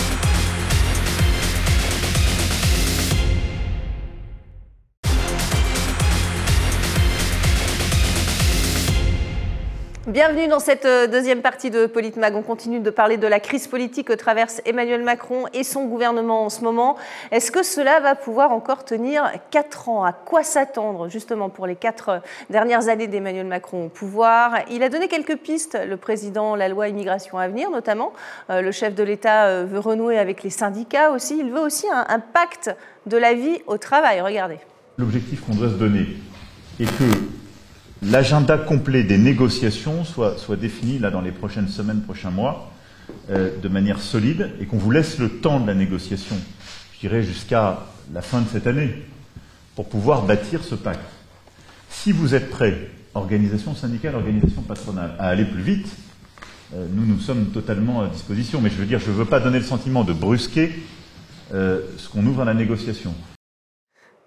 [10.07, 12.37] Bienvenue dans cette euh, deuxième partie de Politmag.
[12.37, 16.45] On continue de parler de la crise politique que traverse Emmanuel Macron et son gouvernement
[16.45, 16.95] en ce moment.
[17.33, 20.05] Est-ce que cela va pouvoir encore tenir quatre ans?
[20.05, 24.61] À quoi s'attendre justement pour les quatre dernières années d'Emmanuel Macron au pouvoir?
[24.71, 28.13] Il a donné quelques pistes, le président, la loi immigration à venir notamment.
[28.51, 31.37] Euh, le chef de l'État euh, veut renouer avec les syndicats aussi.
[31.37, 32.71] Il veut aussi un, un pacte
[33.07, 34.21] de la vie au travail.
[34.21, 34.59] Regardez.
[34.99, 36.07] L'objectif qu'on doit se donner
[36.79, 37.05] est que
[38.03, 42.73] l'agenda complet des négociations soit, défini là dans les prochaines semaines, prochains mois,
[43.31, 46.37] euh, de manière solide, et qu'on vous laisse le temps de la négociation,
[46.95, 47.81] je dirais jusqu'à
[48.13, 49.03] la fin de cette année,
[49.75, 51.01] pour pouvoir bâtir ce pacte.
[51.91, 55.89] Si vous êtes prêts, organisation syndicale, organisation patronale, à aller plus vite,
[56.75, 58.61] euh, nous, nous sommes totalement à disposition.
[58.61, 60.73] Mais je veux dire, je ne veux pas donner le sentiment de brusquer
[61.55, 63.15] euh, ce qu'on ouvre à la négociation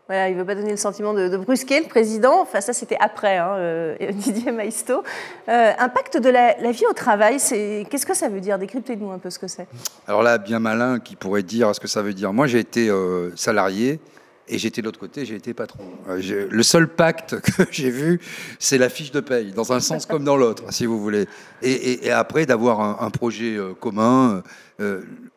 [0.09, 2.41] il ne veut pas donner le sentiment de, brusquer le président.
[2.41, 5.03] Enfin, ça, c'était après, hein, euh, Didier Maisto.
[5.47, 8.57] Euh, impact de la, vie au travail, qu'est-ce que ça veut dire?
[8.57, 9.67] Décryptez-nous un peu ce que c'est.
[10.07, 12.33] Alors là, bien malin qui pourrait dire ce que ça veut dire.
[12.33, 13.99] Moi, j'ai été euh, salarié
[14.47, 15.83] et j'étais de l'autre côté, j'ai été patron.
[16.07, 18.19] le seul pacte que j'ai vu,
[18.57, 21.27] c'est la fiche de paye, dans un sens comme dans l'autre, si vous voulez.
[21.61, 24.41] Et, après, d'avoir un, projet commun.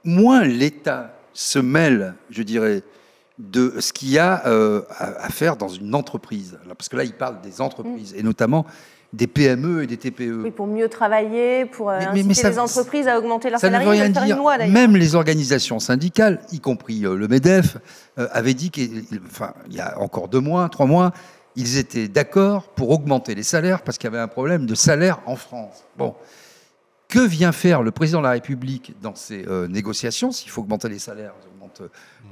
[0.02, 2.82] moins l'État se mêle, je dirais,
[3.50, 6.58] de ce qu'il y a euh, à, faire dans une entreprise.
[6.68, 8.64] parce que là, il parle des entreprises, et notamment
[9.12, 10.42] des PME et des TPE.
[10.44, 13.84] Oui, pour mieux travailler, pour euh, inciter les entreprises à augmenter leurs salariés.
[13.84, 14.68] Ça ne veut rien dire.
[14.72, 17.78] Même les organisations syndicales, y compris euh, le MEDEF,
[18.16, 21.12] avaient dit qu'il enfin, y a encore deux mois, trois mois,
[21.56, 25.20] ils étaient d'accord pour augmenter les salaires parce qu'il y avait un problème de salaire
[25.26, 25.84] en France.
[25.98, 26.14] Bon.
[27.08, 30.98] Que vient faire le président de la République dans ces négociations S'il faut augmenter les
[30.98, 31.34] salaires,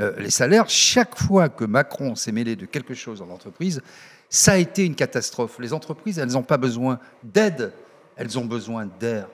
[0.01, 3.83] euh, les salaires, chaque fois que Macron s'est mêlé de quelque chose en entreprise,
[4.29, 5.59] ça a été une catastrophe.
[5.59, 7.73] Les entreprises, elles n'ont pas besoin d'aide,
[8.17, 9.29] elles ont besoin d'air.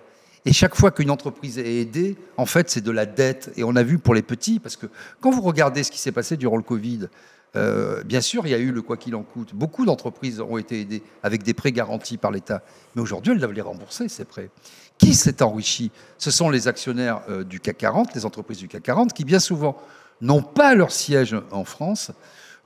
[0.44, 3.52] Et chaque fois qu'une entreprise est aidée, en fait, c'est de la dette.
[3.56, 4.86] Et on a vu pour les petits, parce que
[5.20, 7.08] quand vous regardez ce qui s'est passé durant le Covid,
[7.56, 9.54] euh, bien sûr, il y a eu le quoi qu'il en coûte.
[9.54, 12.62] Beaucoup d'entreprises ont été aidées avec des prêts garantis par l'État.
[12.94, 14.50] Mais aujourd'hui, elles doivent les rembourser, ces prêts.
[14.98, 15.90] Qui s'est enrichi?
[16.18, 19.38] Ce sont les actionnaires euh, du CAC 40, les entreprises du CAC 40, qui bien
[19.38, 19.76] souvent
[20.20, 22.10] n'ont pas leur siège en France,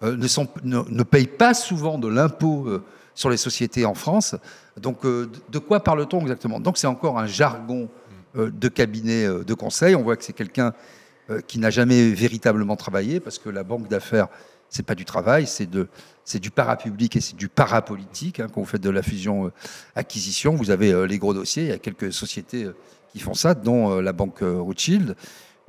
[0.02, 0.16] euh,
[0.64, 2.80] ne, payent pas souvent de l'impôt
[3.14, 4.34] sur les sociétés en France.
[4.76, 6.60] Donc, euh, de quoi parle-t-on exactement?
[6.60, 7.88] Donc, c'est encore un jargon
[8.36, 9.94] euh, de cabinet euh, de conseil.
[9.94, 10.72] On voit que c'est quelqu'un
[11.46, 14.26] qui n'a jamais véritablement travaillé, parce que la banque d'affaires,
[14.70, 15.88] c'est pas du travail, c'est de,
[16.24, 18.40] c'est du parapublic et c'est du parapolitique.
[18.40, 21.64] Hein, quand vous faites de la fusion-acquisition, vous avez les gros dossiers.
[21.64, 22.66] Il y a quelques sociétés
[23.12, 25.16] qui font ça, dont la banque Rothschild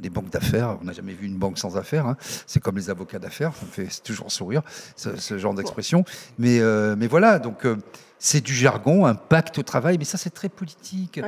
[0.02, 0.78] des banques d'affaires.
[0.82, 2.08] On n'a jamais vu une banque sans affaires.
[2.08, 2.18] Hein.
[2.48, 3.54] C'est comme les avocats d'affaires.
[3.56, 4.64] Ça me fait toujours sourire,
[4.96, 6.04] ce, genre d'expression.
[6.38, 7.78] Mais, euh, mais voilà, donc euh,
[8.24, 9.98] c'est du jargon, un pacte au travail.
[9.98, 11.20] Mais ça, c'est très politique.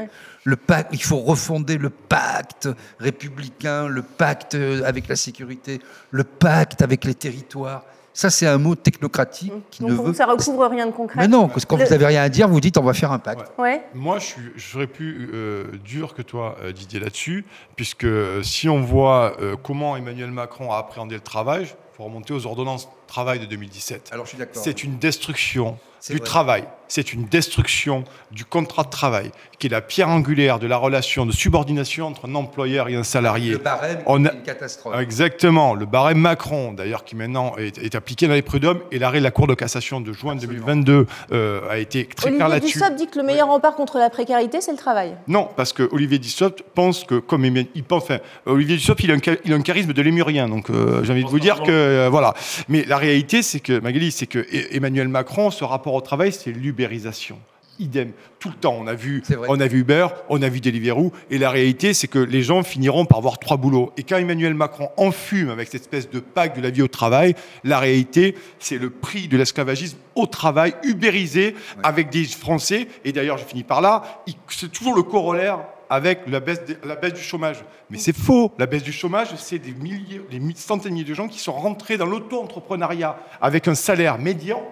[0.43, 6.84] Le pacte, il faut refonder le pacte républicain, le pacte avec la sécurité, le pacte
[6.84, 7.84] avec les territoires.
[8.13, 9.62] Ça, c'est un mot technocratique mmh.
[9.71, 10.13] qui ne veut...
[10.13, 11.19] Ça recouvre rien de concret.
[11.19, 13.12] Mais non, parce que quand vous n'avez rien à dire, vous dites on va faire
[13.12, 13.51] un pacte.
[13.58, 13.84] Ouais.
[13.95, 17.43] Moi, je, suis, je serais plus euh, dur que toi, euh, Didier, là-dessus,
[17.75, 22.36] puisque euh, si on voit comment Emmanuel Macron a appréhendé le travail, il faut remonter
[22.36, 24.10] aux ordonnances travail de 2017.
[24.12, 24.63] Alors, je suis d'accord.
[24.63, 25.78] C'est une destruction
[26.10, 26.63] du travail.
[26.88, 31.26] C'est une destruction du contrat de travail, qui est la pierre angulaire de la relation
[31.26, 33.52] de subordination entre un employeur et un salarié.
[33.52, 34.34] Le barème On a...
[34.34, 34.95] une catastrophe.
[34.99, 35.73] Exactement.
[35.73, 39.32] Le barème Macron, d'ailleurs, qui maintenant est, appliqué dans les prud'hommes, et l'arrêt de la
[39.32, 42.78] Cour de cassation de juin 2022 euh, a été très clair là-dessus.
[42.78, 45.15] Olivier Dussopt dit que le meilleur rempart contre la précarité, c'est le travail.
[45.28, 49.15] Non, parce que Olivier Dussopt pense que, comme il pense, enfin, Olivier Dussopt, il a
[49.15, 51.71] un, il a un charisme de lémurien, donc euh, j'ai envie de vous dire que,
[51.71, 52.36] euh, voilà.
[52.67, 56.32] Mais la réalité, c'est que, Magali, c'est que e-, Emmanuel Macron, ce rapport au travail,
[56.32, 57.39] c'est l'ubérisation.
[57.80, 58.78] Idem, tout le temps.
[58.80, 62.08] On a vu, on a vu Uber, on a vu Deliveroo, et la réalité, c'est
[62.08, 63.92] que les gens finiront par avoir trois boulots.
[63.98, 67.36] Et quand Emmanuel Macron enfume avec cette espèce de pacte de la vie au travail,
[67.63, 72.88] la réalité, c'est le prix de l'esclavagisme au travail, ubérisé, avec des Français.
[73.06, 75.60] Et d'ailleurs, je finis par là, c'est toujours le corollaire
[75.93, 77.63] avec la baisse, du chômage.
[77.91, 78.51] Mais c'est faux.
[78.58, 81.53] La baisse du chômage, c'est des milliers, des centaines de milliers de gens qui sont
[81.53, 84.63] rentrés dans l'auto-entrepreneuriat avec un salaire médian,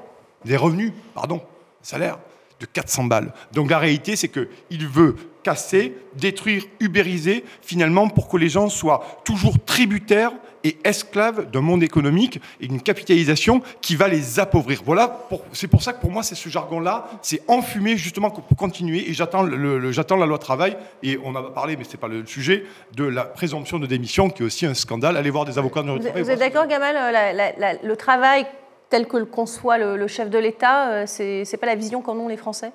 [0.45, 1.39] des revenus, pardon,
[1.83, 2.17] salaire
[2.59, 3.33] de 400 balles.
[3.53, 9.21] Donc la réalité, c'est qu'il veut casser, détruire, ubériser, finalement, pour que les gens soient
[9.23, 14.81] toujours tributaires et esclaves d'un monde économique et d'une capitalisation qui va les appauvrir.
[14.85, 19.09] Voilà, c'est pour ça que pour moi, c'est ce jargon-là, c'est enfumé justement pour continuer.
[19.09, 22.25] Et j'attends, le, la loi travail, et on a parlé, mais ce n'est pas le
[22.25, 25.17] sujet, de la présomption de démission, qui est aussi un scandale.
[25.17, 28.45] Allez voir des avocats de Vous, vous êtes d'accord, Gamal euh, Le travail
[28.89, 32.17] tel que le conçoit le, chef de l'État, euh, c'est, c'est pas la vision qu'en
[32.17, 32.71] ont les Français?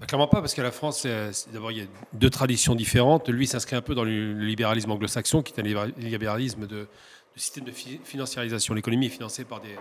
[0.00, 1.06] Bah, clairement pas, parce que la France,
[1.52, 3.28] d'abord, il y a deux traditions différentes.
[3.28, 6.86] Lui s'inscrit un peu dans le libéralisme anglo-saxon, qui est un libéralisme de,
[7.36, 8.72] le système de financiarisation.
[8.72, 9.76] L'économie est financée par des,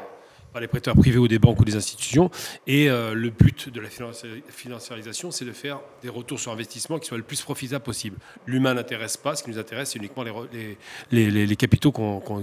[0.56, 2.32] par les prêteurs privés ou des banques ou des institutions.
[2.66, 7.08] Et euh, le but de la financiarisation, c'est de faire des retours sur investissement qui
[7.08, 8.16] soient le plus profitables possible.
[8.48, 9.36] L'humain n'intéresse pas.
[9.36, 10.78] Ce qui nous intéresse, c'est uniquement les,
[11.12, 11.92] les, les, capitaux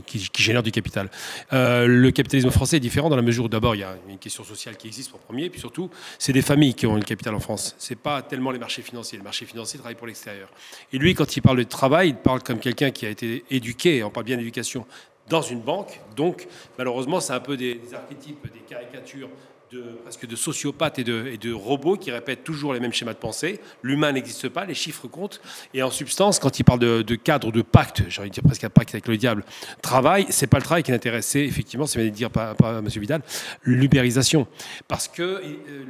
[0.05, 1.09] qui, génèrent du capital.
[1.55, 4.19] Euh, le capitalisme français est différent dans la mesure où d'abord, il y a une
[4.19, 5.49] question sociale qui existe en premier.
[5.49, 7.75] Puis surtout, c'est des familles qui ont le capital en France.
[7.79, 9.17] C'est pas tellement les marchés financiers.
[9.17, 10.51] Les marchés financiers travaillent pour l'extérieur.
[10.93, 14.05] Et lui, quand il parle de travail, il parle comme quelqu'un qui a été éduqué,
[14.05, 14.85] on parle bien d'éducation,
[15.29, 16.01] dans une banque.
[16.17, 16.47] Donc,
[16.79, 19.29] malheureusement, c'est un peu des, archétypes, des caricatures
[19.73, 23.59] de, presque de sociopathes et de, robots qui répètent toujours les mêmes schémas de pensée.
[23.83, 25.41] L'humain n'existe pas, les chiffres comptent.
[25.73, 28.65] Et en substance, quand il parle de, cadre, de pacte, j'ai envie de dire presque
[28.65, 29.45] un pacte avec le diable,
[29.81, 32.87] travail, c'est pas le travail qui l'intéresse, c'est effectivement, c'est bien de dire par, M.
[32.87, 33.23] Vidal,
[33.63, 34.47] l'ubérisation.
[34.89, 35.41] Parce que euh,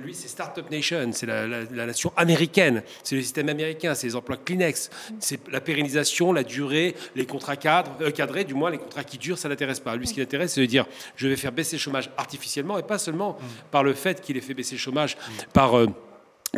[0.04, 4.36] lui, c'est Startup Nation, c'est la, nation américaine, c'est le système américain, c'est les emplois
[4.36, 9.04] Kleenex, c'est la pérennisation, la durée, les contrats cadres, euh, cadrés, du moins les contrats
[9.04, 9.96] qui durent, ça l'intéresse pas.
[9.96, 12.84] Lui, ce qui l'intéresse, c'est de dire, je vais faire baisser le chômage artificiellement et
[12.84, 13.38] pas seulement
[13.72, 15.16] par le fait qu'il ait fait baisser le chômage
[15.52, 15.88] par, euh,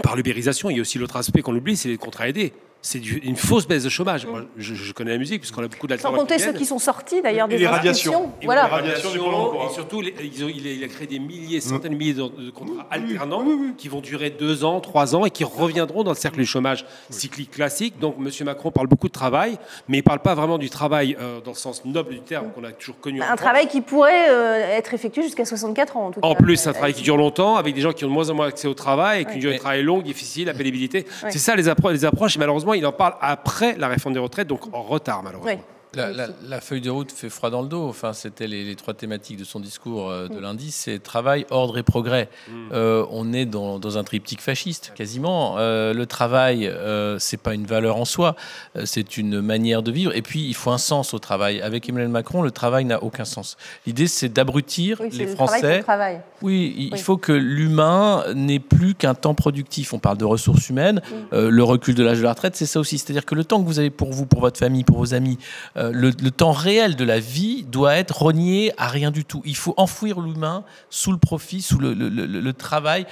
[0.03, 0.69] par l'ubérisation.
[0.69, 2.53] Il y a aussi l'autre aspect qu'on oublie, c'est les contrats aidés
[2.85, 4.27] c'est une fausse baisse de chômage.
[4.27, 6.15] Moi, je, connais la musique puisqu'on a beaucoup d'alternants.
[6.15, 8.31] Sans compter ceux qui sont sortis d'ailleurs des les radiations.
[8.45, 8.65] Voilà.
[8.65, 13.43] Les radiations, et surtout, il, a créé des milliers, centaines de milliers de, contrats alternants
[13.79, 16.85] qui vont durer deux ans, trois ans et qui reviendront dans le cercle du chômage
[17.09, 17.99] cyclique classique.
[17.99, 18.29] Donc, M.
[18.45, 19.57] Macron parle beaucoup de travail,
[19.89, 22.51] mais il ne parle pas vraiment du travail euh, dans le sens noble du terme
[22.55, 23.23] qu'on a toujours connu.
[23.23, 26.07] Un travail qui pourrait euh, être effectué jusqu'à 64 ans.
[26.09, 28.13] En, tout en plus, un travail qui dure longtemps, avec des gens qui ont de
[28.13, 31.07] moins en moins accès au travail, avec une durée de travail longue, difficile, la pénibilité.
[31.31, 32.37] C'est ça les, les approches.
[32.37, 35.63] Et malheureusement, il en parle après la réforme des retraites, donc en retard malheureusement.
[35.97, 37.89] La, feuille de route fait froid dans le dos.
[37.89, 40.41] Enfin, c'était les, trois thématiques de son discours euh, de mm.
[40.41, 40.71] lundi.
[40.71, 42.29] C'est travail, ordre et progrès.
[42.49, 42.53] Mm.
[42.73, 45.57] Euh, on est dans, un triptyque fasciste, quasiment.
[45.59, 46.73] Euh, le travail,
[47.19, 48.37] c'est pas une valeur en soi,
[48.85, 50.15] c'est une manière de vivre.
[50.15, 51.61] Et puis, il faut un sens au travail.
[51.61, 53.57] Avec Emmanuel Macron, le travail n'a aucun sens.
[53.87, 55.81] L'idée, c'est d'abrutir les Français.
[55.83, 59.95] Travail oui, il faut que l'humain n'ait plus qu'un temps productif.
[59.95, 61.01] On parle de ressources humaines.
[61.33, 61.49] Mm.
[61.49, 62.99] le recul de l'âge de la retraite, c'est ça aussi.
[62.99, 65.39] C'est-à-dire que le temps que vous avez pour vous, pour votre famille, pour vos amis,
[65.85, 69.43] euh, le, temps réel de la vie doit être renié à rien du tout.
[69.45, 73.07] Il faut enfouir l'humain sous le profit, sous le, travail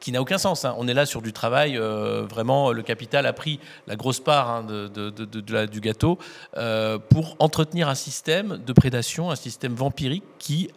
[0.00, 0.64] qui n'a aucun sens.
[0.64, 0.74] Hein.
[0.78, 4.50] On est là sur du travail, euh, vraiment, le capital a pris la grosse part
[4.50, 6.18] hein, du gâteau
[6.56, 10.70] euh, pour entretenir un système de prédation, un système vampirique qui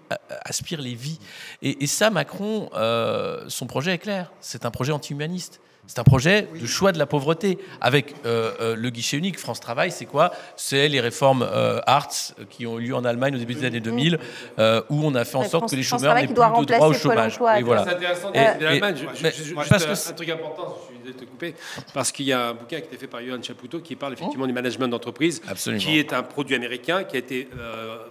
[0.46, 1.20] aspire les vies.
[1.62, 2.70] Et ça, Macron,
[3.48, 5.62] son projet est clair, c'est un projet anti-humaniste.
[5.90, 7.58] C'est un projet de choix de la pauvreté.
[7.82, 10.32] Avec euh, euh, le guichet unique, France Travail, c'est quoi?
[10.56, 13.80] C'est les réformes euh, Arts qui ont eu lieu en Allemagne au début des années
[13.80, 14.20] 2000,
[14.60, 17.40] où on a fait en sorte que les chômeurs n'aient plus de droit au chômage.
[17.58, 17.86] Et voilà.
[17.86, 18.98] C'est intéressant l'Allemagne.
[20.10, 21.56] un truc important, je te couper,
[21.94, 24.14] parce qu'il y a un bouquin qui a été fait par Johan Chapoutot qui parle
[24.14, 25.42] effectivement du management d'entreprise,
[25.80, 27.48] qui est un produit américain qui a été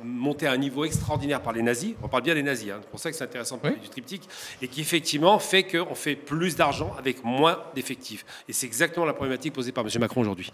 [0.02, 1.94] monté à un niveau extraordinaire par les nazis.
[2.02, 2.78] On parle bien des nazis, hein.
[2.82, 4.28] c'est pour ça que c'est intéressant de parler du triptyque,
[4.62, 8.24] et qui effectivement fait qu'on fait plus d'argent avec moins d'effectifs.
[8.48, 9.90] Et c'est exactement la problématique posée par M.
[10.00, 10.50] Macron aujourd'hui.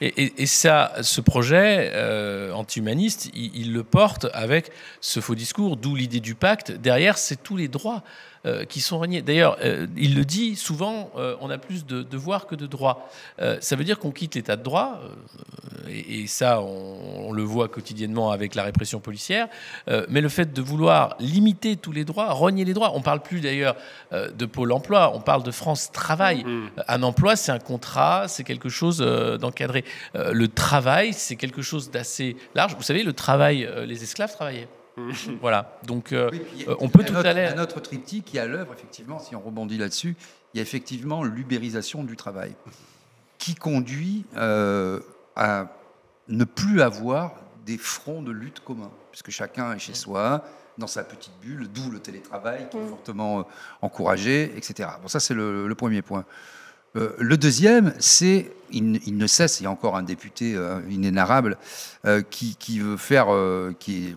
[0.00, 4.70] Et, ça, ce projet euh, anti-humaniste, il, le porte avec
[5.00, 6.72] ce faux discours, d'où l'idée du pacte.
[6.72, 8.02] Derrière, c'est tous les droits.
[8.46, 9.22] Euh, qui sont reniés.
[9.22, 13.08] D'ailleurs, euh, il le dit souvent, euh, on a plus de devoirs que de droits.
[13.60, 15.00] ça veut dire qu'on quitte l'état de droit,
[15.88, 19.48] et, ça, on, le voit quotidiennement avec la répression policière.
[20.08, 23.40] mais le fait de vouloir limiter tous les droits, renier les droits, on parle plus
[23.40, 23.76] d'ailleurs
[24.12, 26.44] de Pôle Emploi, on parle de France Travail.
[26.44, 26.70] Mmh.
[26.88, 28.98] Un emploi, c'est un contrat, c'est quelque chose
[29.40, 29.84] d'encadré.
[30.14, 32.74] le travail, c'est quelque chose d'assez large.
[32.76, 34.68] Vous savez, le travail, les esclaves travaillaient.
[35.40, 36.30] voilà, donc euh,
[36.68, 37.56] euh, on peut tout à l'heure.
[37.56, 40.16] Un autre triptyque qui est à l'œuvre, effectivement, si on rebondit là-dessus,
[40.52, 42.54] il y a effectivement l'ubérisation du travail,
[43.38, 45.00] qui conduit euh,
[45.34, 45.66] à
[46.28, 47.34] ne plus avoir
[47.66, 50.44] des fronts de lutte communs, puisque chacun est chez soi,
[50.78, 52.88] dans sa petite bulle, d'où le télétravail qui est mm.
[52.88, 53.46] fortement
[53.82, 54.88] encouragé, etc.
[55.02, 56.24] Bon, ça c'est le, premier point.
[56.94, 60.56] le deuxième, c'est, il, ne cesse, il y a encore un député
[60.88, 61.58] inénarrable
[62.30, 63.28] qui, qui, veut faire,
[63.78, 64.16] qui est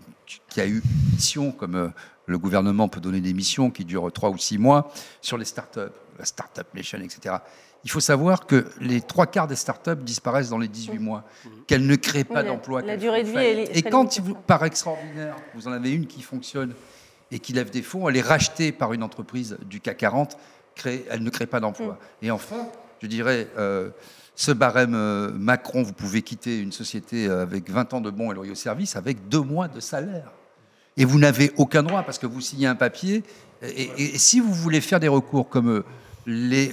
[0.50, 1.90] qui a eu une mission, comme euh,
[2.26, 5.94] le gouvernement peut donner des missions qui durent trois ou six mois, sur les startups,
[6.20, 7.36] la Startup Nation, etc.
[7.84, 11.24] Il faut savoir que les trois quarts des startups disparaissent dans les 18 mois,
[11.68, 12.82] qu'elles ne créent pas d'emplois.
[12.82, 16.22] La durée de vie est Et quand, vous, par extraordinaire, vous en avez une qui
[16.22, 16.74] fonctionne
[17.32, 20.38] et qui lève des fonds, elle est rachetée par une entreprise du CAC 40,
[20.86, 21.98] elle ne crée pas d'emplois.
[22.22, 22.26] Mm.
[22.26, 22.68] Et enfin,
[23.02, 23.90] je dirais, euh,
[24.38, 28.32] ce barème euh, Macron, vous pouvez quitter une société euh, avec 20 ans de bons
[28.32, 30.32] et loyaux services avec deux mois de salaire.
[30.96, 33.24] Et vous n'avez aucun droit parce que vous signez un papier.
[33.64, 35.84] Et, si vous voulez faire des recours comme euh,
[36.28, 36.72] les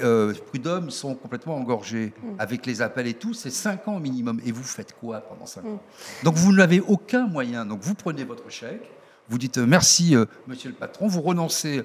[0.48, 2.34] prud'hommes sont complètement engorgés mm.
[2.38, 4.42] avec les appels et tout, c'est 5 ans au minimum.
[4.44, 5.68] Et vous faites quoi pendant 5 ans?
[5.70, 6.24] Mm.
[6.24, 7.64] Donc vous n'avez aucun moyen.
[7.64, 8.90] Donc vous prenez votre chèque,
[9.30, 10.14] vous dites merci
[10.46, 11.82] monsieur le patron, vous renoncez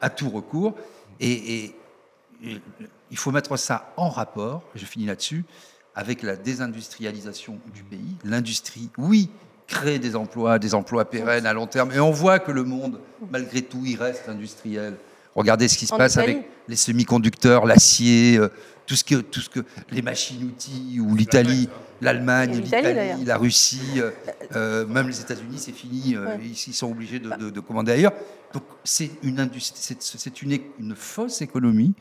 [0.00, 0.74] à tout recours.
[1.20, 1.72] et
[3.10, 5.44] il faut mettre ça en rapport, je finis là-dessus,
[5.94, 8.16] avec la désindustrialisation du pays.
[8.24, 9.30] L'industrie, oui,
[9.66, 13.00] crée des emplois, des emplois pérennes à long terme, et on voit que le monde,
[13.30, 14.96] malgré tout, il reste industriel.
[15.34, 18.48] Regardez ce qui se passe avec les semi-conducteurs, l'acier, euh,
[18.86, 21.68] tout ce que, tout ce que les machines-outils, ou l'Italie,
[22.00, 24.10] l'Allemagne, l'Italie, la Russie, euh,
[24.54, 28.12] euh, même les États-Unis, c'est fini, ils, sont obligés de, commander ailleurs.
[28.52, 31.94] Donc c'est une, c'est une, une fausse économie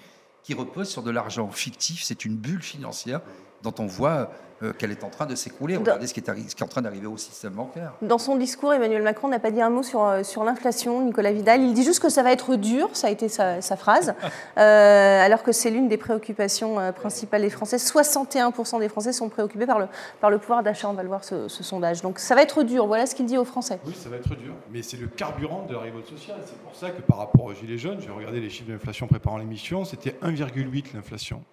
[0.44, 2.04] qui repose sur de l'argent fictif.
[2.04, 3.22] C'est une bulle financière
[3.64, 4.30] dont on voit
[4.62, 5.76] euh, qu'elle est en train de s'écrouler.
[5.78, 7.94] Regardez ce qui, est ce qui est en train d'arriver au système bancaire.
[8.02, 11.32] Dans son discours, Emmanuel Macron n'a pas dit un mot sur, euh, sur l'inflation, Nicolas
[11.32, 11.62] Vidal.
[11.62, 14.14] Il dit juste que ça va être dur, ça a été sa, phrase,
[14.58, 17.78] euh, alors que c'est l'une des préoccupations principales des Français.
[17.78, 19.88] 61% des Français sont préoccupés par le,
[20.22, 20.90] par le pouvoir d'achat.
[20.90, 22.02] On va le voir, ce, ce, sondage.
[22.02, 22.86] Donc ça va être dur.
[22.86, 23.80] Voilà ce qu'il dit aux Français.
[23.86, 24.54] Oui, ça va être dur.
[24.72, 26.38] Mais c'est le carburant de la révolte sociale.
[26.46, 29.38] C'est pour ça que par rapport aux Gilets jaunes, j'ai regardé les chiffres d'inflation préparant
[29.38, 31.44] l'émission, c'était 1,8 l'inflation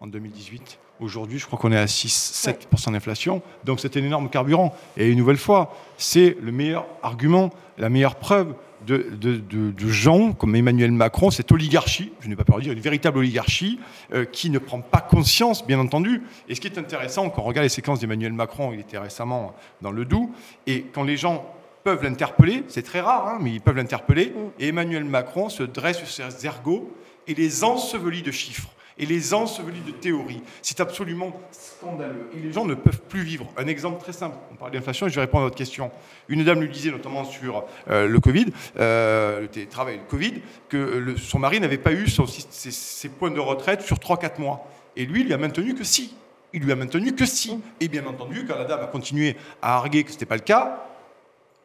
[0.00, 0.78] en 2018.
[1.00, 3.42] Aujourd'hui, je crois qu'on est à 6-7% d'inflation.
[3.64, 4.74] Donc c'est un énorme carburant.
[4.96, 8.54] Et une nouvelle fois, c'est le meilleur argument, la meilleure preuve
[8.86, 13.18] de, gens comme Emmanuel Macron, cette oligarchie, je n'ai pas peur de dire, une véritable
[13.18, 13.80] oligarchie,
[14.12, 16.22] euh, qui ne prend pas conscience, bien entendu.
[16.48, 19.54] Et ce qui est intéressant, quand on regarde les séquences d'Emmanuel Macron, il était récemment
[19.82, 20.30] dans le Doubs,
[20.66, 21.44] et quand les gens
[21.84, 24.62] peuvent l'interpeller, c'est très rare, hein, mais ils peuvent l'interpeller, mm.
[24.62, 26.92] et Emmanuel Macron se dresse sur ses ergots
[27.26, 30.42] et les ensevelit de chiffres et les ensevelis de théories.
[30.62, 32.28] C'est absolument scandaleux.
[32.36, 33.46] Et les gens ne peuvent plus vivre.
[33.56, 34.36] Un exemple très simple.
[34.52, 35.90] On parle d'inflation et je vais répondre à votre question.
[36.28, 38.46] Une dame lui disait, notamment sur euh, le Covid,
[38.78, 40.34] euh, le télétravail le Covid,
[40.68, 44.66] que son mari n'avait pas eu ses, points de retraite sur 3-4 mois.
[44.96, 46.14] Et lui, il lui a maintenu que si.
[46.52, 47.60] Il lui a maintenu que si.
[47.80, 50.42] Et bien entendu, quand la dame a continué à arguer que ce n'était pas le
[50.42, 50.87] cas,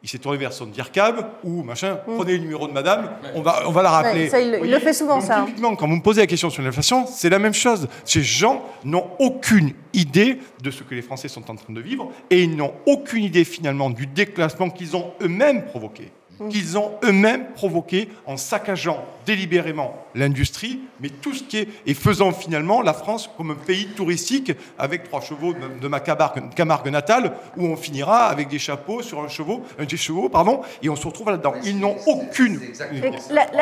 [0.04, 2.16] il s'est tourné vers son DIRCAB ou machin, mm.
[2.16, 4.30] prenez le numéro de madame, on va, on va la rappeler.
[4.62, 5.44] il, le fait souvent, ça.
[5.46, 7.88] Typiquement, quand vous me posez la question sur l'inflation, c'est la même chose.
[8.04, 12.12] Ces gens n'ont aucune idée de ce que les Français sont en train de vivre
[12.28, 16.12] et ils n'ont aucune idée finalement du déclassement qu'ils ont eux-mêmes provoqué.
[16.40, 16.48] Mmh.
[16.48, 22.32] qu'ils ont eux-mêmes provoqué en saccageant délibérément l'industrie, mais tout ce qui est et faisant
[22.32, 27.66] finalement la France comme un pays touristique avec trois chevaux de ma Camargue, natale, où
[27.66, 31.06] on finira avec des chapeaux sur un chevaux, un des chevaux, pardon, et on se
[31.06, 31.54] retrouve là-dedans.
[31.64, 32.60] Ils n'ont aucune.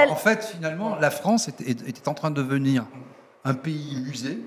[0.09, 2.87] En fait, finalement, la France était en train de devenir
[3.45, 4.39] un pays musée,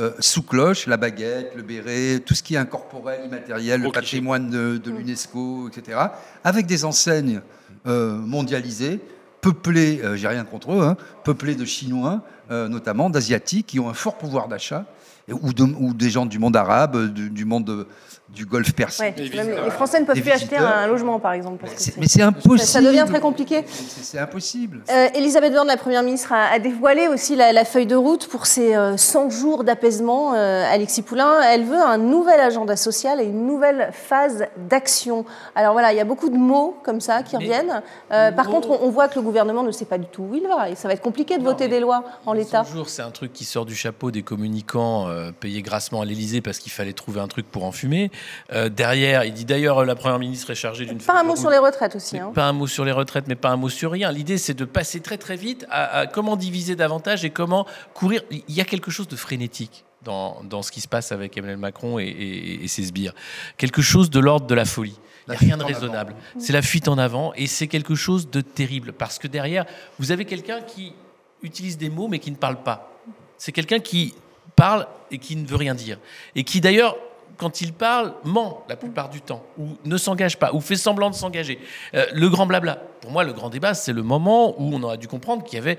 [0.00, 4.48] euh, sous cloche, la baguette, le béret, tout ce qui est incorporel, immatériel, le patrimoine
[4.48, 5.98] de, de l'UNESCO, etc.,
[6.44, 7.42] avec des enseignes
[7.86, 9.00] euh, mondialisés,
[9.40, 13.94] peuplés, euh, j'ai rien contre eux, hein, de Chinois, euh, notamment d'Asiatiques, qui ont un
[13.94, 14.86] fort pouvoir d'achat,
[15.30, 17.86] ou, des gens du monde arabe, du monde
[18.34, 19.16] du golfe Persique.
[19.16, 21.64] les Français ne peuvent plus acheter un logement, par exemple.
[21.98, 22.58] mais c'est impossible.
[22.58, 23.64] Ça, devient très compliqué.
[23.66, 24.82] C'est impossible.
[24.90, 28.74] Euh, Elisabeth Borne, la Première ministre, a, dévoilé aussi la, feuille de route pour ces
[28.96, 30.34] 100 euh, jours d'apaisement.
[30.34, 35.24] Euh, Alexis Poulain, elle veut un nouvel agenda social et une nouvelle phase d'action.
[35.54, 37.82] Alors voilà, il y a beaucoup de mots comme ça qui reviennent.
[38.10, 40.70] par contre, on, voit que le gouvernement ne sait pas du tout où il va.
[40.70, 42.64] Et ça va être compliqué de voter des lois en l'état.
[42.64, 45.06] 100 jours, c'est un truc qui sort du chapeau des communicants
[45.40, 48.10] payés grassement à l'Élysée parce qu'il fallait trouver un truc pour en fumer.
[48.52, 50.98] Euh, derrière, il dit d'ailleurs la première ministre est chargée d'une.
[50.98, 52.18] Pas un mot sur les retraites aussi.
[52.18, 52.32] Hein.
[52.34, 54.10] Pas un mot sur les retraites, mais pas un mot sur rien.
[54.12, 58.22] L'idée, c'est de passer très très vite à, comment diviser davantage et comment courir.
[58.30, 59.84] Il y a quelque chose de frénétique.
[60.04, 63.14] Dans, dans ce qui se passe avec Emmanuel Macron et, ses sbires.
[63.56, 64.96] Quelque chose de l'ordre de la folie.
[65.26, 66.14] Il n'y a rien de raisonnable.
[66.38, 69.66] C'est la fuite en avant et c'est quelque chose de terrible parce que derrière,
[69.98, 70.94] vous avez quelqu'un qui
[71.42, 72.92] utilise des mots mais qui ne parle pas.
[73.38, 74.14] C'est quelqu'un qui
[74.58, 75.98] parle et qui ne veut rien dire.
[76.34, 76.96] Et qui d'ailleurs
[77.38, 81.08] quand il parle, ment la plupart du temps, ou ne s'engage pas, ou fait semblant
[81.08, 81.58] de s'engager.
[81.94, 82.82] Euh, le grand blabla.
[83.00, 85.62] Pour moi, le grand débat, c'est le moment où on aurait dû comprendre qu'il y
[85.62, 85.78] avait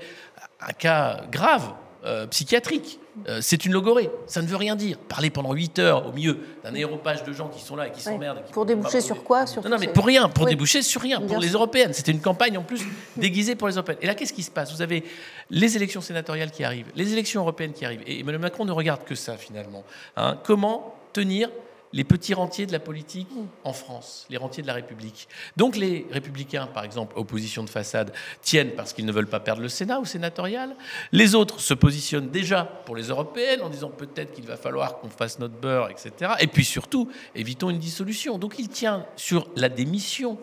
[0.60, 1.72] un cas grave,
[2.04, 2.98] euh, psychiatrique.
[3.28, 4.96] Euh, c'est une logorée, ça ne veut rien dire.
[4.96, 8.00] Parler pendant 8 heures au milieu d'un aéropage de gens qui sont là et qui
[8.00, 8.42] s'emmerdent.
[8.52, 11.50] Pour déboucher sur quoi Non, non, mais pour rien, pour déboucher sur rien, pour les
[11.50, 11.92] européennes.
[11.92, 12.80] C'était une campagne en plus
[13.18, 13.98] déguisée pour les européennes.
[14.00, 14.72] Et là, qu'est-ce qui se passe?
[14.72, 15.04] Vous avez
[15.50, 18.02] les élections sénatoriales qui arrivent, les élections européennes qui arrivent.
[18.06, 19.84] Et Emmanuel Macron ne regarde que ça finalement.
[20.16, 20.38] Hein.
[20.42, 21.50] Comment tenir
[21.92, 23.28] les petits rentiers de la politique
[23.64, 25.28] en France, les rentiers de la République.
[25.56, 29.62] Donc les républicains, par exemple, opposition de façade, tiennent parce qu'ils ne veulent pas perdre
[29.62, 30.76] le Sénat ou sénatorial.
[31.12, 35.10] Les autres se positionnent déjà pour les européennes en disant peut-être qu'il va falloir qu'on
[35.10, 36.32] fasse notre beurre, etc.
[36.40, 38.38] Et puis surtout, évitons une dissolution.
[38.38, 40.38] Donc il tient sur la démission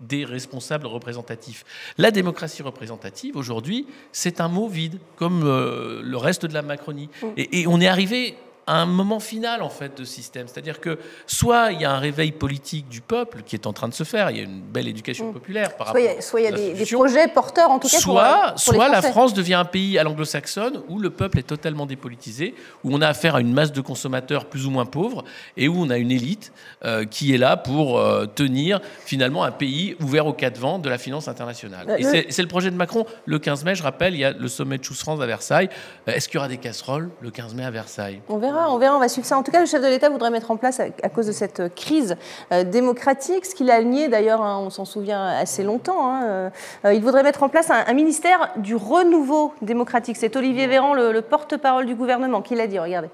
[0.00, 1.64] des responsables représentatifs.
[1.96, 7.08] La démocratie représentative, aujourd'hui, c'est un mot vide, comme euh, le reste de la Macronie.
[7.36, 8.36] et on est arrivé
[8.74, 10.46] un moment final en fait de système.
[10.48, 13.88] C'est-à-dire que soit il y a un réveil politique du peuple qui est en train
[13.88, 15.32] de se faire, il y a une belle éducation mm.
[15.32, 16.22] populaire par soit rapport.
[16.22, 17.98] soit il y a des, projets porteurs en tout cas.
[17.98, 22.54] Soit, soit la France devient un pays à l'anglo-saxonne où le peuple est totalement dépolitisé,
[22.84, 25.24] où on a affaire à une masse de consommateurs plus ou moins pauvres
[25.56, 26.52] et où on a une élite
[26.84, 30.88] euh, qui est là pour euh, tenir finalement un pays ouvert aux quatre vents de
[30.88, 31.86] la finance internationale.
[31.88, 33.06] Euh, et c'est le projet de Macron.
[33.24, 35.68] Le 15 mai, je rappelle, il y a le sommet de France à Versailles.
[36.06, 38.20] Est-ce qu'il y aura des casseroles le 15 mai à Versailles?
[38.28, 39.38] On verra on verra, on va suivre ça.
[39.38, 41.60] En tout cas, le chef de l'État voudrait mettre en place, à, cause de cette
[41.60, 42.16] euh, crise
[42.52, 46.50] euh, démocratique, ce qu'il a nié d'ailleurs, hein, on s'en souvient assez longtemps, hein,
[46.84, 50.16] euh, il voudrait mettre en place un, ministère du renouveau démocratique.
[50.16, 53.08] C'est Olivier Véran, le, porte-parole du gouvernement, qui l'a dit, regardez.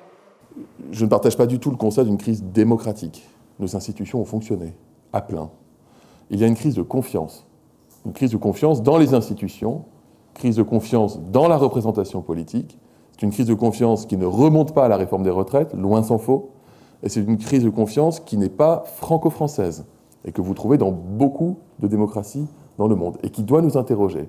[0.90, 3.28] Je ne partage pas du tout le constat d'une crise démocratique.
[3.58, 4.74] Nos institutions ont fonctionné
[5.12, 5.50] à plein.
[6.30, 7.46] Il y a une crise de confiance.
[8.04, 9.84] Une crise de confiance dans les institutions,
[10.34, 12.78] crise de confiance dans la représentation politique,
[13.14, 16.02] c'est une crise de confiance qui ne remonte pas à la réforme des retraites, loin
[16.02, 16.50] s'en faut,
[17.04, 19.84] et c'est une crise de confiance qui n'est pas franco-française,
[20.24, 23.76] et que vous trouvez dans beaucoup de démocraties dans le monde, et qui doit nous
[23.76, 24.28] interroger.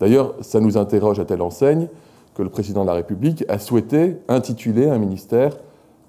[0.00, 1.88] D'ailleurs, ça nous interroge à telle enseigne
[2.34, 5.56] que le président de la République a souhaité intituler un ministère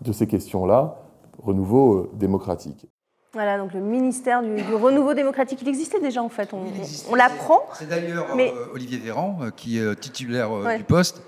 [0.01, 0.97] de ces questions-là,
[1.43, 2.87] renouveau euh, démocratique.
[3.33, 7.59] Voilà, donc le ministère du, renouveau démocratique, il existait déjà en fait, on, l'apprend.
[7.73, 11.21] C'est d'ailleurs euh, Olivier Véran euh, qui est titulaire du poste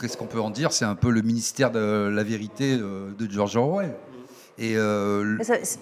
[0.00, 0.72] Qu'est-ce qu'on peut en dire?
[0.72, 3.94] C'est un peu le ministère de la vérité de George Orwell.
[4.58, 5.38] Et euh,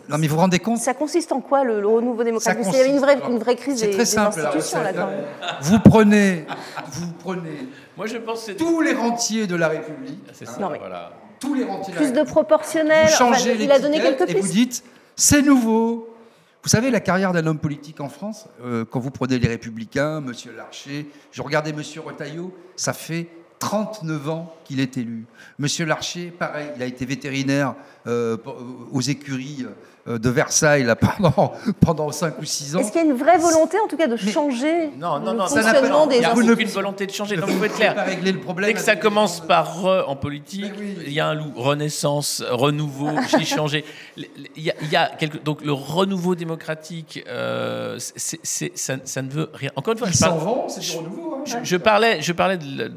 [0.08, 0.78] non, mais vous vous rendez compte?
[0.78, 2.64] Ça consiste en quoi le, renouveau démocratique?
[2.68, 4.92] Il y avait une vraie, une vraie crise des, très simple, institutions là,
[5.60, 6.46] Vous prenez,
[6.92, 10.20] vous prenez Moi, je pense tous les rentiers de la République.
[10.28, 11.12] Ah, c'est ça, voilà.
[11.40, 11.94] Tous les rentiers.
[11.94, 13.08] Plus de, proportionnel.
[13.08, 14.38] Vous changez il a donné quelques pistes.
[14.38, 14.84] Et vous dites,
[15.16, 16.08] c'est nouveau.
[16.62, 20.20] Vous savez, la carrière d'un homme politique en France, euh, quand vous prenez les Républicains,
[20.20, 23.28] Monsieur Larcher, je regardais Monsieur Retailleau, ça fait
[23.60, 25.24] 39 ans qu'il est élu.
[25.58, 27.74] Monsieur Larcher, pareil, il a été vétérinaire
[28.06, 28.36] euh,
[28.90, 29.66] aux écuries
[30.08, 32.78] euh, de Versailles là, pendant, pendant 5 ou 6 ans.
[32.80, 35.38] Est-ce qu'il y a une vraie volonté, en tout cas, de changer Non, non, le
[35.38, 37.36] non, fonctionnement des il n'y a aucune volonté de changer.
[37.36, 37.94] Non, vous pouvez être clair.
[37.94, 40.72] pas régler le problème Dès que ça commence par re en politique,
[41.06, 41.52] il y a un loup.
[41.54, 43.84] Renaissance, renouveau, j'ai changé.
[44.16, 44.26] Il
[44.62, 49.20] y a, il y a quelque- donc le renouveau démocratique, euh, c'est- c'est- ça, ça
[49.20, 49.70] ne veut rien.
[49.76, 51.34] Encore une fois, Ils s'en vont, c'est du renouveau.
[51.40, 51.44] hein.
[51.44, 52.88] je, je parlais, je parlais de la-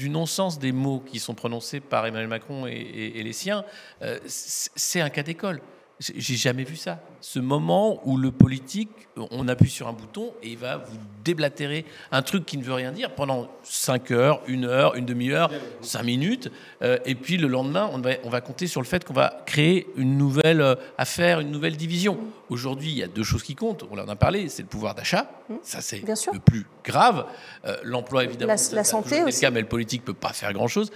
[0.00, 3.66] du non-sens des mots qui sont prononcés par Emmanuel Macron et, les siens.
[4.00, 5.60] Euh, c'est un cas d'école.
[5.98, 7.02] J'ai jamais vu ça.
[7.20, 8.88] Ce moment où le politique,
[9.30, 12.72] on appuie sur un bouton et il va vous déblatérer un truc qui ne veut
[12.72, 15.50] rien dire pendant 5 heures, une heure, une demi-heure,
[15.82, 16.50] 5 minutes.
[16.82, 19.42] euh, et puis le lendemain, on va, on va compter sur le fait qu'on va
[19.44, 22.18] créer une nouvelle euh, affaire, une nouvelle division.
[22.48, 23.84] Aujourd'hui, il y a deux choses qui comptent.
[23.90, 25.30] On en a parlé, c'est le pouvoir d'achat.
[25.62, 26.02] Ça, c'est
[26.32, 27.26] le plus grave.
[27.66, 28.52] Euh, L'emploi, évidemment.
[28.52, 29.40] La- ça, la ça a santé été le aussi.
[29.42, 30.90] cas, mais le politique peut pas faire grand-chose.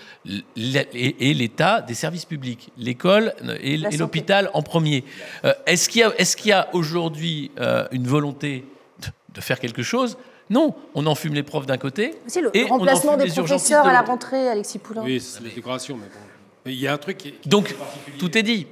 [0.56, 5.04] Et, et l'État des services publics, l'école et, l'hôpital en premier.
[5.44, 8.64] Euh, Est-ce qu'il y a, est qu'il y a aujourd'hui euh, une volonté
[9.00, 10.16] de, de faire quelque chose?
[10.50, 12.14] Non, on enfume les profs d'un côté.
[12.26, 15.02] Aussi, le et remplacement des les professeurs de à la rentrée, Alexis Poulain.
[15.04, 16.20] Oui, c'est la décoration, mais bon.
[16.66, 18.66] Mais il y a un truc qui, qui- Donc, est tout est dit.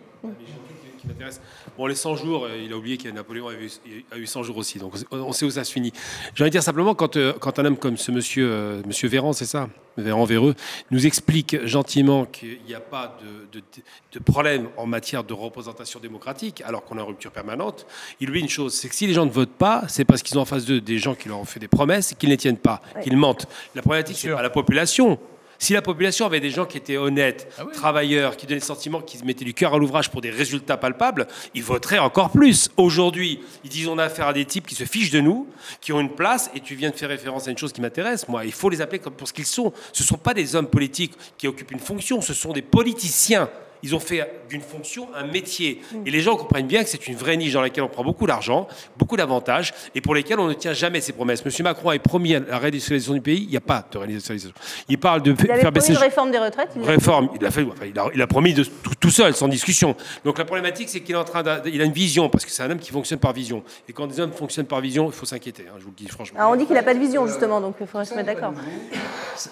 [1.03, 1.41] Qui m'intéresse.
[1.77, 3.71] Bon, les 100 jours, euh, il a oublié que Napoléon a eu,
[4.13, 5.93] a eu 100 jours aussi, donc on sait où ça se finit.
[6.35, 9.09] J'ai envie de dire simplement, quand, euh, quand un homme comme ce monsieur, euh, monsieur
[9.09, 10.55] Véran, c'est ça, Véran Véreux,
[10.91, 13.19] nous explique gentiment qu'il n'y a pas
[13.53, 13.65] de, de-
[14.13, 17.87] de problème en matière de représentation démocratique, alors qu'on est en rupture permanente,
[18.21, 20.39] il oublie une chose, c'est que si les gens ne votent pas, c'est parce qu'ils
[20.39, 22.35] ont en face d'eux des gens qui leur ont fait des promesses et qu'ils ne
[22.35, 23.47] les tiennent pas, qu'ils mentent.
[23.75, 25.19] La problématique, c'est pas la population.
[25.63, 29.25] Si la population avait des gens qui étaient honnêtes, travailleurs, qui donnaient le sentiment qu'ils
[29.25, 32.69] mettaient du cœur à l'ouvrage pour des résultats palpables, ils voteraient encore plus.
[32.77, 35.47] Aujourd'hui, ils disent on a affaire à des types qui se fichent de nous,
[35.81, 38.27] qui ont une place, et tu viens de faire référence à une chose qui m'intéresse,
[38.27, 38.45] moi.
[38.45, 39.73] Il faut les appeler comme pour ce qu'ils sont.
[39.93, 43.49] Ce ne sont pas des hommes politiques qui occupent une fonction, ce sont des politiciens.
[43.83, 45.81] Ils ont fait d'une fonction un métier.
[46.07, 48.27] Et les gens comprennent bien que c'est une vraie niche dans laquelle on prend beaucoup
[48.27, 51.45] d'argent, beaucoup d'avantages, et pour lesquels on ne tient jamais ses promesses.
[51.45, 53.43] Monsieur Macron a promis la réindustrialisation du pays.
[53.43, 54.55] Il n'y a pas de réindustrialisation.
[54.89, 56.71] Il parle de Il avait faire promis baisser une réforme des retraites.
[56.77, 57.31] il réforme.
[57.41, 59.97] Il a, fait, enfin, il a, il a promis de, tout, tout seul, sans discussion.
[60.25, 62.63] Donc la problématique, c'est qu'il est en train il a une vision, parce que c'est
[62.63, 63.63] un homme qui fonctionne par vision.
[63.89, 65.65] Et quand des hommes fonctionnent par vision, il faut s'inquiéter.
[65.69, 66.39] hein, je vous le dis franchement.
[66.39, 68.53] Alors, on dit qu'il n'a pas de vision, justement, donc il faudrait se mettre d'accord.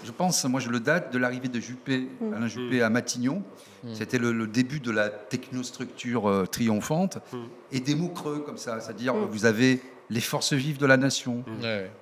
[0.04, 2.34] Je pense, moi je le date de l'arrivée de Juppé, Mm.
[2.34, 3.42] Alain Juppé à Matignon.
[3.94, 7.18] C'était le, le début de la technostructure euh, triomphante.
[7.72, 9.24] Et des mots creux comme ça, c'est-à-dire Mm.
[9.30, 11.44] vous avez les forces vives de la nation,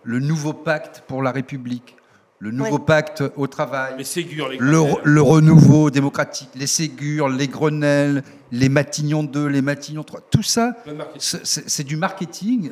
[0.03, 1.95] le nouveau pacte pour la République,
[2.41, 8.23] le nouveau pacte au travail, Les Ségur, les le, renouveau démocratique, les Ségur, les Grenelles,
[8.53, 10.75] les Matignon 2, les Matignon 3, tout ça,
[11.19, 12.71] c'est du marketing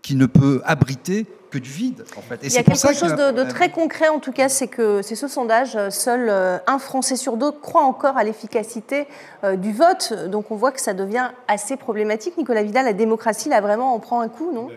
[0.00, 2.42] qui ne peut abriter que du vide, en fait.
[2.42, 5.02] Et Il y a quelque ça chose de, très concret, en tout cas, c'est que
[5.02, 9.06] c'est ce sondage, euh, seul euh, un Français sur deux croit encore à l'efficacité
[9.44, 10.14] euh, du vote.
[10.30, 12.38] Donc on voit que ça devient assez problématique.
[12.38, 14.68] Nicolas Vidal, la démocratie, là, vraiment, en prend un coup, non?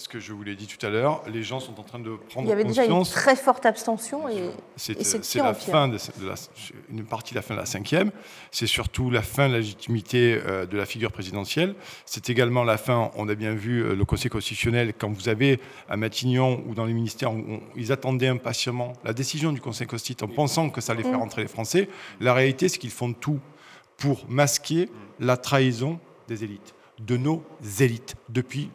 [0.00, 2.16] Parce que je vous l'ai dit tout à l'heure, les gens sont en train de
[2.30, 3.10] prendre Il y avait déjà une conscience.
[3.22, 4.94] très forte abstention et, C'est
[5.42, 6.36] en la fin de, de la,
[6.88, 8.10] une partie de la fin de la cinquième.
[8.50, 11.74] C'est surtout la fin de la légitimité euh, de la figure présidentielle.
[12.06, 13.10] C'est également la fin.
[13.14, 16.86] On a bien vu euh, le Conseil constitutionnel quand vous avez à Matignon ou dans
[16.86, 20.80] les ministères, où on- ils attendaient impatiemment la décision du Conseil constitutionnel en pensant que
[20.80, 21.24] ça allait faire Mm.
[21.24, 21.90] rentrer les Français.
[22.20, 23.38] La réalité, c'est qu'ils font tout
[23.98, 24.88] pour masquer
[25.18, 27.44] la trahison des élites, de nos
[27.80, 28.70] élites depuis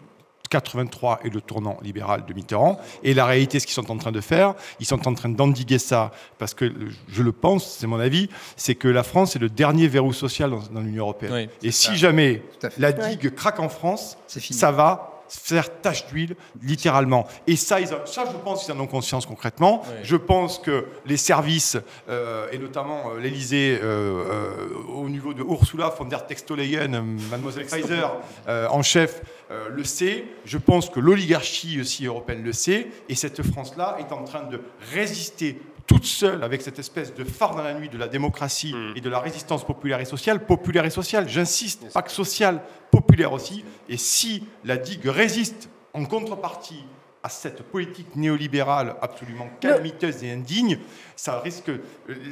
[0.47, 2.79] 83 et le tournant libéral de Mitterrand.
[3.03, 5.79] Et la réalité, ce qu'ils sont en train de faire, ils sont en train d'endiguer
[5.79, 6.71] ça, parce que
[7.07, 10.49] je le pense, c'est mon avis, c'est que la France est le dernier verrou social
[10.51, 11.33] dans, dans l'Union européenne.
[11.33, 11.93] Oui, et si ça.
[11.95, 12.41] jamais
[12.77, 17.27] la digue craque en France, ça va faire tache d'huile, littéralement.
[17.47, 19.81] Et ça, ils ça, je pense qu'ils en ont conscience concrètement.
[19.85, 19.93] Oui.
[20.03, 21.77] Je pense que les services,
[22.09, 27.65] euh, et notamment euh, l'Élysée, euh, euh, au niveau de Ursula von der Textoleyen, mademoiselle
[27.65, 28.05] Kaiser,
[28.47, 29.21] euh, en chef,
[29.51, 30.25] euh, le sait.
[30.45, 32.87] Je pense que l'oligarchie aussi européenne le sait.
[33.09, 34.61] Et cette France-là est en train de
[34.93, 39.01] résister toute seule avec cette espèce de phare dans la nuit de la démocratie et
[39.01, 40.45] de la résistance populaire et sociale.
[40.45, 43.63] Populaire et sociale, j'insiste, pas que sociale, populaire aussi.
[43.87, 46.83] Et si la digue résiste en contrepartie
[47.25, 50.77] à cette politique néolibérale absolument calamiteuse et indigne,
[51.16, 51.72] ça risque,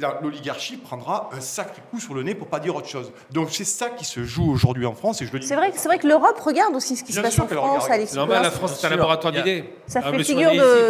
[0.00, 3.12] la- l'oligarchie prendra un sacré coup sur le nez pour pas dire autre chose.
[3.30, 5.46] Donc c'est ça qui se joue aujourd'hui en France et je le dis.
[5.46, 7.88] C'est vrai, que- c'est vrai que l'Europe regarde aussi ce qui se passe en France.
[7.90, 8.48] Alexis C'est normal, Poulain.
[8.50, 9.64] la France, c'est un laboratoire d'idées.
[9.86, 10.88] Ça fait figure de-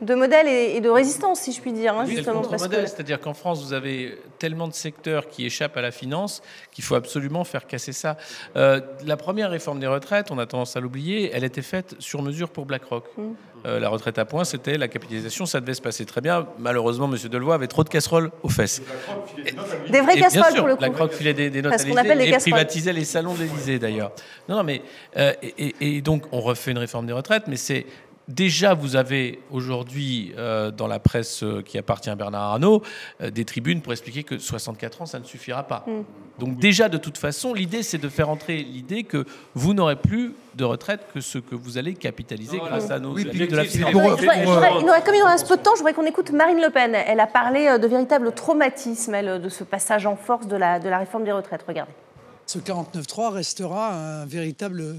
[0.00, 2.40] de modèle et, et de résistance, si je puis dire, hein, C'est le justement.
[2.42, 2.56] Que
[2.86, 6.94] c'est-à-dire qu'en France, vous avez tellement de secteurs qui échappent à la finance qu'il faut
[6.94, 8.16] absolument faire casser ça.
[8.56, 12.22] Euh, la première réforme des retraites, on a tendance à l'oublier, elle était faite sur
[12.22, 13.06] mesure pour BlackRock.
[13.16, 13.22] Mm.
[13.66, 16.46] Euh, la retraite à points, c'était la capitalisation, ça devait se passer très bien.
[16.58, 17.16] Malheureusement, M.
[17.28, 18.82] Delevoye avait trop de casseroles aux fesses.
[19.90, 20.82] Des vraies Et casseroles bien sûr, pour le coup.
[20.82, 22.52] La croque filait des, des notes Parce à l'Élysée et casseroles.
[22.52, 24.12] privatisait les salons de l'Élysée d'ailleurs.
[24.48, 24.82] Non, non, mais
[25.16, 25.32] euh,
[25.80, 27.86] et donc on refait une réforme des retraites, mais c'est
[28.28, 32.82] déjà vous avez aujourd'hui euh, dans la presse euh, qui appartient à Bernard Arnault
[33.20, 35.84] euh, des tribunes pour expliquer que 64 ans ça ne suffira pas.
[35.86, 36.02] Mm.
[36.38, 39.24] Donc déjà de toute façon, l'idée c'est de faire entrer l'idée que
[39.54, 43.24] vous n'aurez plus de retraite que ce que vous allez capitaliser grâce à nos Oui,
[43.24, 43.92] de la finance.
[43.92, 46.30] pour- il nous reste- comme il nous reste peu de temps, je voudrais qu'on écoute
[46.30, 46.94] Marine Le Pen.
[46.94, 50.88] Elle a parlé de véritable traumatisme, elle, de ce passage en force de la, de
[50.88, 51.64] la réforme des retraites.
[51.66, 51.92] Regardez.
[52.46, 54.96] Ce 49.3 restera un véritable,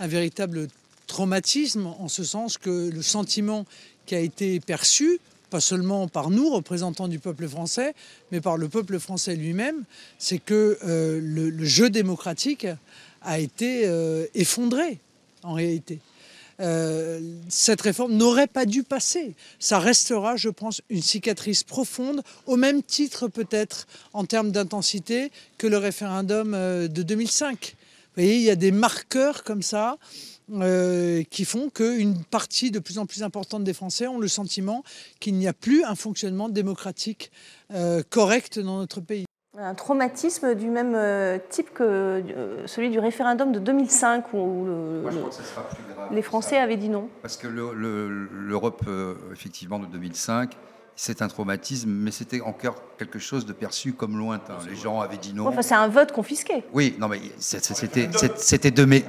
[0.00, 0.68] un véritable
[1.06, 3.66] traumatisme en ce sens que le sentiment
[4.06, 5.20] qui a été perçu,
[5.52, 7.94] pas seulement par nous, représentants du peuple français,
[8.30, 9.84] mais par le peuple français lui-même,
[10.18, 12.66] c'est que euh, le, jeu démocratique
[13.20, 14.98] a été euh, effondré
[15.42, 15.98] en réalité.
[16.60, 19.34] Euh, cette réforme n'aurait pas dû passer.
[19.58, 25.66] Ça restera, je pense, une cicatrice profonde, au même titre peut-être en termes d'intensité que
[25.66, 27.76] le référendum de 2005.
[28.14, 29.98] Vous voyez, il y a des marqueurs comme ça
[30.60, 34.82] euh, qui font qu'une partie de plus en plus importante des Français ont le sentiment
[35.20, 37.30] qu'il n'y a plus un fonctionnement démocratique
[37.72, 39.24] euh, correct dans notre pays.
[39.58, 42.22] Un traumatisme du même euh, type que
[42.66, 45.84] celui du référendum de 2005 où le- Moi, je le- crois que ça sera plus
[45.94, 46.62] grave les Français ça.
[46.62, 47.08] avaient dit non.
[47.20, 48.82] Parce que le- le- l'Europe,
[49.30, 50.56] effectivement, de 2005,
[50.94, 54.58] c'est un traumatisme, mais c'était encore quelque chose de perçu comme lointain.
[54.68, 55.46] Les gens avaient dit non.
[55.48, 56.64] Enfin, c'est un vote confisqué.
[56.72, 58.08] Oui, non, mais c'était c'était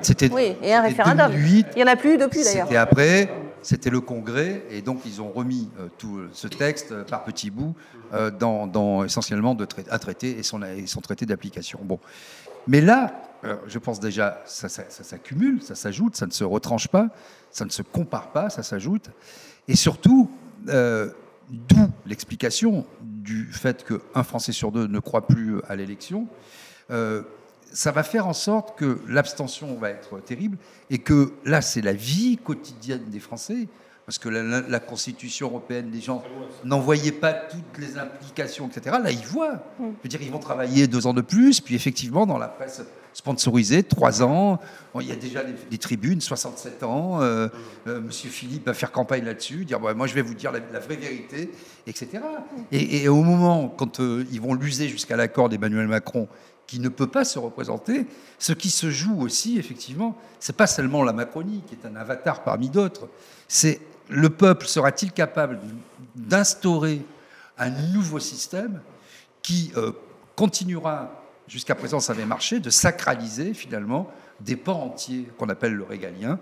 [0.01, 1.31] c'était Oui, et un référendum.
[1.31, 2.65] 2008, Il n'y en a plus eu depuis d'ailleurs.
[2.67, 3.29] C'était après,
[3.61, 7.51] c'était le Congrès, et donc ils ont remis euh, tout ce texte euh, par petits
[7.51, 7.75] bouts
[8.13, 11.79] euh, dans, dans essentiellement de trai- un traité et son, et son traité d'application.
[11.83, 11.99] Bon,
[12.67, 13.13] mais là,
[13.43, 17.09] euh, je pense déjà, ça, ça- ça s'accumule, ça s'ajoute, ça ne se retranche pas,
[17.51, 19.09] ça ne se compare pas, ça s'ajoute,
[19.67, 20.31] et surtout,
[20.69, 21.09] euh,
[21.49, 26.27] d'où l'explication du fait qu'un Français sur deux ne croit plus à l'élection.
[26.91, 27.23] Euh,
[27.71, 30.57] ça va faire en sorte que l'abstention va être terrible
[30.89, 33.67] et que là, c'est la vie quotidienne des Français.
[34.05, 36.21] Parce que la, la- la Constitution européenne, les gens
[36.65, 38.97] n'en voyaient pas toutes les implications, etc.
[39.01, 39.63] Là, ils voient.
[39.79, 42.81] Je veux dire, ils vont travailler deux ans de plus, puis effectivement, dans la presse
[43.13, 44.59] sponsorisée, trois ans.
[44.99, 47.21] Il y a déjà des, tribunes, 67 ans.
[47.21, 47.47] euh,
[47.87, 50.79] euh, Monsieur Philippe va faire campagne là-dessus, dire Bon, moi, je vais vous dire la,
[50.79, 51.51] vraie vérité,
[51.87, 52.19] etc.
[52.71, 56.27] Et, au moment, quand euh, ils vont l'user jusqu'à l'accord d'Emmanuel Macron,
[56.67, 58.07] qui ne peut pas se représenter,
[58.39, 62.43] ce qui se joue aussi, effectivement, c'est pas seulement la Macronie, qui est un avatar
[62.43, 63.07] parmi d'autres,
[63.47, 65.59] c'est le peuple sera-t-il capable
[66.15, 67.01] d'instaurer
[67.57, 68.81] un nouveau système
[69.41, 69.71] qui
[70.35, 75.83] continuera, jusqu'à présent ça avait marché, de sacraliser finalement des pans entiers qu'on appelle le
[75.83, 76.39] régalien,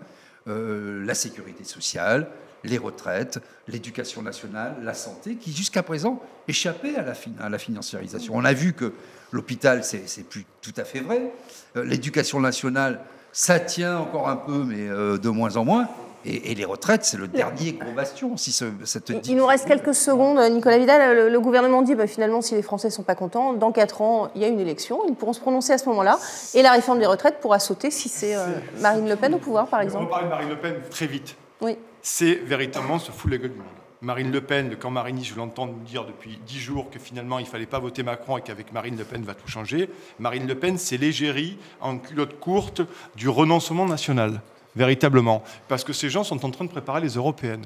[0.47, 2.27] euh, la sécurité sociale,
[2.63, 8.35] les retraites, l'éducation nationale, la santé, qui jusqu'à présent échappaient à la, la financiarisation.
[8.35, 8.93] On a vu que
[9.31, 11.31] l'hôpital, c'est c'est plus tout à fait vrai.
[11.75, 15.89] Euh, l'éducation nationale, ça tient encore un peu, mais euh, de moins en moins.
[16.25, 18.37] Et, et les retraites, c'est le dernier gros bastion.
[18.37, 21.15] Si ce- cette Il nous reste quelques secondes, Nicolas Vidal.
[21.15, 24.01] Le, le gouvernement dit bah, finalement, si les Français ne sont pas contents, dans 4
[24.01, 25.01] ans, il y a une élection.
[25.07, 26.19] Ils pourront se prononcer à ce moment-là.
[26.53, 28.45] Et la réforme des retraites pourra sauter si c'est euh,
[28.81, 30.09] Marine Le Pen au pouvoir, par On va exemple.
[30.09, 31.35] parler de Marine Le Pen très vite.
[31.61, 31.77] Oui.
[32.01, 33.65] C'est véritablement se foutre la gueule du monde.
[34.03, 37.37] Marine Le Pen, le camp Marigny, je l'entends nous dire depuis dix jours que finalement
[37.37, 39.91] il ne fallait pas voter Macron et qu'avec Marine Le Pen va tout changer.
[40.17, 42.81] Marine Le Pen, c'est l'égérie en culotte courte
[43.15, 44.41] du renoncement national.
[44.75, 45.43] Véritablement.
[45.67, 47.65] Parce que ces gens sont en train de préparer les européennes.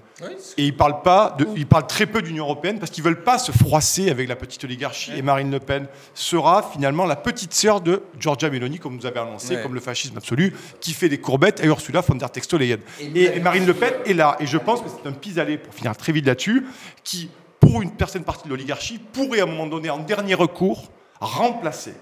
[0.58, 3.24] Et ils parlent, pas de, ils parlent très peu d'Union européenne parce qu'ils ne veulent
[3.24, 5.12] pas se froisser avec la petite oligarchie.
[5.16, 9.20] Et Marine Le Pen sera finalement la petite sœur de Giorgia Meloni, comme vous avez
[9.20, 12.78] annoncé, comme le fascisme absolu, qui fait des courbettes à Ursula von der Textoleyen.
[13.00, 14.36] Et, et Marine Le Pen est là.
[14.40, 16.66] Et je pense que c'est un pis-aller, pour finir très vite là-dessus,
[17.04, 17.30] qui,
[17.60, 21.94] pour une certaine partie de l'oligarchie, pourrait à un moment donné, en dernier recours, remplacer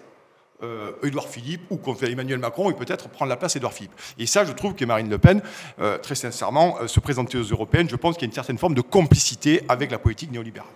[1.03, 3.93] Édouard Philippe ou qu'on fait Emmanuel Macron et peut-être prendre la place d'Édouard Philippe.
[4.17, 5.41] Et ça, je trouve que Marine Le Pen,
[5.79, 8.57] euh, très sincèrement, euh, se présenter aux européennes, je pense qu'il y a une certaine
[8.57, 10.69] forme de complicité avec la politique néolibérale.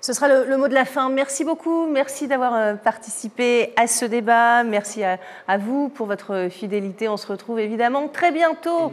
[0.00, 1.10] Ce sera le, mot de la fin.
[1.10, 1.86] Merci beaucoup.
[1.86, 4.62] Merci d'avoir euh, participé à ce débat.
[4.62, 7.08] Merci à vous pour votre fidélité.
[7.08, 8.92] On se retrouve évidemment très bientôt.